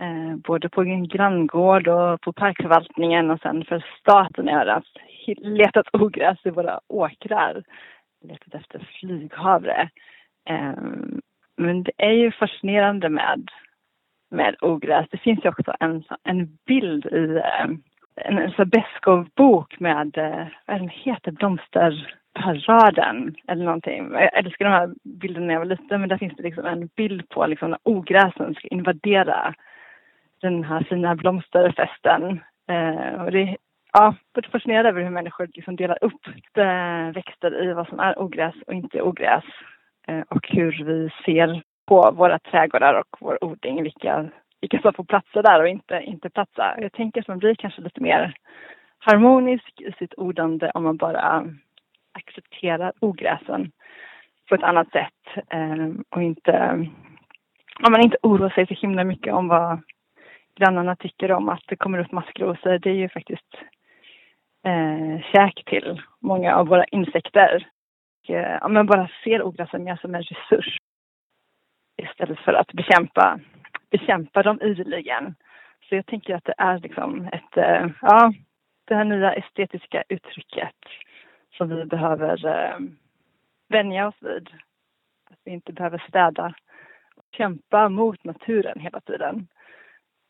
Eh, 0.00 0.36
både 0.36 0.68
på 0.68 0.82
en 0.82 1.08
granngård 1.08 1.88
och 1.88 2.20
på 2.20 2.32
parkförvaltningen 2.32 3.30
och 3.30 3.40
sen 3.40 3.64
för 3.64 3.84
staten 4.00 4.48
har 4.48 4.66
jag 4.66 4.82
letat 5.36 5.86
ogräs 5.92 6.38
i 6.44 6.50
våra 6.50 6.80
åkrar. 6.88 7.62
Letat 8.24 8.54
efter 8.54 8.88
flyghavre. 9.00 9.90
Eh, 10.48 10.74
men 11.56 11.82
det 11.82 11.92
är 11.96 12.12
ju 12.12 12.32
fascinerande 12.32 13.08
med, 13.08 13.48
med 14.30 14.56
ogräs. 14.60 15.06
Det 15.10 15.18
finns 15.18 15.44
ju 15.44 15.48
också 15.48 15.74
en, 15.80 16.04
en 16.22 16.58
bild 16.66 17.06
i 17.06 17.36
eh, 17.36 17.76
en, 18.16 18.38
en 18.38 18.68
Beskow-bok 18.68 19.80
med, 19.80 20.18
eh, 20.18 20.46
vad 20.66 20.80
den 20.80 20.88
heter, 20.88 21.32
blomster 21.32 22.16
paraden 22.34 23.34
eller 23.48 23.64
någonting. 23.64 24.12
Jag 24.12 24.38
älskar 24.38 24.64
de 24.64 24.70
här 24.70 24.94
bilderna 25.04 25.46
när 25.46 25.54
jag 25.54 25.60
var 25.60 25.66
liten 25.66 26.00
men 26.00 26.08
där 26.08 26.18
finns 26.18 26.36
det 26.36 26.42
liksom 26.42 26.66
en 26.66 26.86
bild 26.96 27.28
på 27.28 27.46
liksom 27.46 27.70
när 27.70 27.78
ogräsen 27.82 28.54
ska 28.54 28.68
invadera 28.68 29.54
den 30.40 30.64
här 30.64 30.82
fina 30.82 31.14
blomsterfesten. 31.14 32.40
Eh, 32.68 33.22
och 33.22 33.32
det, 33.32 33.56
ja, 33.92 34.14
jag 34.34 34.46
fascinerad 34.46 34.86
över 34.86 35.02
hur 35.02 35.10
människor 35.10 35.48
liksom 35.54 35.76
delar 35.76 35.98
upp 36.00 36.26
eh, 36.54 37.14
växter 37.14 37.64
i 37.64 37.72
vad 37.72 37.88
som 37.88 38.00
är 38.00 38.18
ogräs 38.18 38.54
och 38.66 38.74
inte 38.74 39.02
ogräs. 39.02 39.44
Eh, 40.06 40.20
och 40.28 40.48
hur 40.48 40.84
vi 40.84 41.10
ser 41.24 41.62
på 41.86 42.10
våra 42.10 42.38
trädgårdar 42.38 42.94
och 42.94 43.16
vår 43.20 43.44
odling, 43.44 43.82
vilka, 43.82 44.30
vilka 44.60 44.80
som 44.80 44.92
får 44.92 45.04
platsa 45.04 45.42
där 45.42 45.62
och 45.62 45.68
inte, 45.68 46.00
inte 46.04 46.30
platsa. 46.30 46.74
Jag 46.78 46.92
tänker 46.92 47.20
att 47.20 47.28
man 47.28 47.38
blir 47.38 47.54
kanske 47.54 47.82
lite 47.82 48.00
mer 48.00 48.34
harmonisk 48.98 49.80
i 49.80 49.92
sitt 49.92 50.14
odlande 50.16 50.70
om 50.70 50.82
man 50.82 50.96
bara 50.96 51.46
accepterar 52.14 52.92
ogräsen 53.00 53.72
på 54.48 54.54
ett 54.54 54.62
annat 54.62 54.90
sätt 54.90 55.44
ehm, 55.50 56.04
och 56.08 56.22
inte, 56.22 56.86
om 57.86 57.92
man 57.92 58.00
inte 58.00 58.16
oroar 58.22 58.50
sig 58.50 58.66
så 58.66 58.74
himla 58.74 59.04
mycket 59.04 59.34
om 59.34 59.48
vad 59.48 59.80
grannarna 60.56 60.96
tycker 60.96 61.32
om 61.32 61.48
att 61.48 61.62
det 61.68 61.76
kommer 61.76 61.98
upp 61.98 62.12
maskrosor. 62.12 62.78
Det 62.78 62.90
är 62.90 62.94
ju 62.94 63.08
faktiskt 63.08 63.54
eh, 64.66 65.22
käk 65.32 65.64
till 65.66 66.02
många 66.20 66.54
av 66.56 66.66
våra 66.66 66.84
insekter. 66.84 67.68
Och, 68.22 68.34
eh, 68.34 68.62
om 68.62 68.74
man 68.74 68.86
bara 68.86 69.08
ser 69.24 69.42
ogräsen 69.42 69.84
mer 69.84 69.96
som 69.96 70.14
en 70.14 70.22
resurs 70.22 70.76
istället 72.02 72.38
för 72.38 72.52
att 72.52 72.72
bekämpa, 72.72 73.40
bekämpa 73.90 74.42
dem 74.42 74.60
ideligen. 74.62 75.34
Så 75.88 75.94
jag 75.94 76.06
tänker 76.06 76.34
att 76.34 76.44
det 76.44 76.54
är 76.58 76.78
liksom 76.78 77.28
ett, 77.32 77.56
eh, 77.56 77.86
ja, 78.02 78.32
det 78.84 78.94
här 78.94 79.04
nya 79.04 79.32
estetiska 79.32 80.04
uttrycket 80.08 80.74
som 81.56 81.68
vi 81.68 81.84
behöver 81.84 82.46
eh, 82.46 82.78
vänja 83.68 84.08
oss 84.08 84.14
vid. 84.20 84.48
Att 85.30 85.38
vi 85.44 85.50
inte 85.50 85.72
behöver 85.72 86.04
städa 86.08 86.54
och 87.16 87.24
kämpa 87.36 87.88
mot 87.88 88.24
naturen 88.24 88.80
hela 88.80 89.00
tiden. 89.00 89.48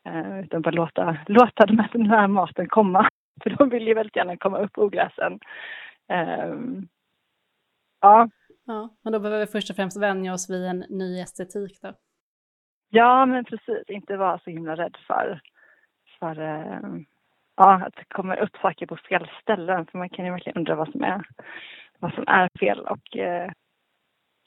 Eh, 0.05 0.39
utan 0.39 0.61
bara 0.61 0.71
låta, 0.71 1.17
låta 1.27 1.65
den, 1.65 1.79
här, 1.79 1.89
den 1.93 2.09
här 2.09 2.27
maten 2.27 2.67
komma. 2.67 3.09
För 3.43 3.49
de 3.49 3.69
vill 3.69 3.87
ju 3.87 3.93
väldigt 3.93 4.15
gärna 4.15 4.37
komma 4.37 4.57
upp 4.57 4.77
ogräsen. 4.77 5.39
Eh, 6.07 6.55
ja. 8.01 8.29
Ja, 8.67 8.89
men 9.01 9.13
då 9.13 9.19
behöver 9.19 9.45
vi 9.45 9.51
först 9.51 9.69
och 9.69 9.75
främst 9.75 10.01
vänja 10.01 10.33
oss 10.33 10.49
vid 10.49 10.65
en 10.65 10.85
ny 10.89 11.19
estetik 11.19 11.81
då? 11.81 11.93
Ja, 12.89 13.25
men 13.25 13.45
precis. 13.45 13.83
Inte 13.87 14.17
vara 14.17 14.39
så 14.39 14.49
himla 14.49 14.75
rädd 14.75 14.97
för, 15.07 15.41
för 16.19 16.39
eh, 16.39 16.79
ja, 17.57 17.81
att 17.85 17.95
det 17.95 18.05
kommer 18.09 18.37
upp 18.37 18.57
saker 18.61 18.85
på 18.85 18.97
fel 18.97 19.27
ställen. 19.41 19.85
För 19.85 19.97
man 19.97 20.09
kan 20.09 20.25
ju 20.25 20.31
verkligen 20.31 20.57
undra 20.57 20.75
vad 20.75 20.91
som 20.91 21.03
är, 21.03 21.27
vad 21.99 22.13
som 22.13 22.23
är 22.27 22.49
fel 22.59 22.79
och 22.79 23.17
eh, 23.17 23.51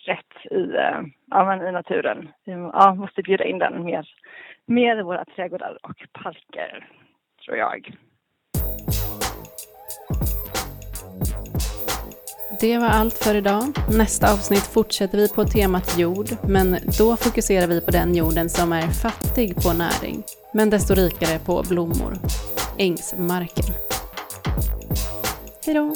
rätt 0.07 0.53
i, 0.53 0.63
eh, 0.77 1.01
ja, 1.31 1.45
men 1.45 1.69
i 1.69 1.73
naturen. 1.73 2.29
Vi 2.45 2.53
ja, 2.53 2.95
måste 2.95 3.23
bjuda 3.23 3.45
in 3.45 3.59
den 3.59 3.85
mer, 3.85 4.09
mer 4.67 4.99
i 4.99 5.03
våra 5.03 5.25
trädgårdar 5.25 5.79
och 5.83 6.23
parker, 6.23 6.89
tror 7.45 7.57
jag. 7.57 7.91
Det 12.61 12.79
var 12.79 12.89
allt 12.89 13.15
för 13.25 13.35
idag. 13.35 13.63
Nästa 13.99 14.33
avsnitt 14.33 14.67
fortsätter 14.75 15.19
vi 15.19 15.29
på 15.35 15.45
temat 15.45 15.99
jord, 15.99 16.29
men 16.49 16.73
då 16.99 17.17
fokuserar 17.17 17.67
vi 17.67 17.81
på 17.81 17.91
den 17.91 18.15
jorden 18.15 18.49
som 18.49 18.73
är 18.73 18.83
fattig 18.83 19.55
på 19.57 19.73
näring, 19.73 20.23
men 20.55 20.71
desto 20.71 20.95
rikare 20.95 21.39
på 21.39 21.63
blommor 21.69 22.13
ängsmarken. 22.79 23.75
Hej 25.67 25.75
då! 25.75 25.95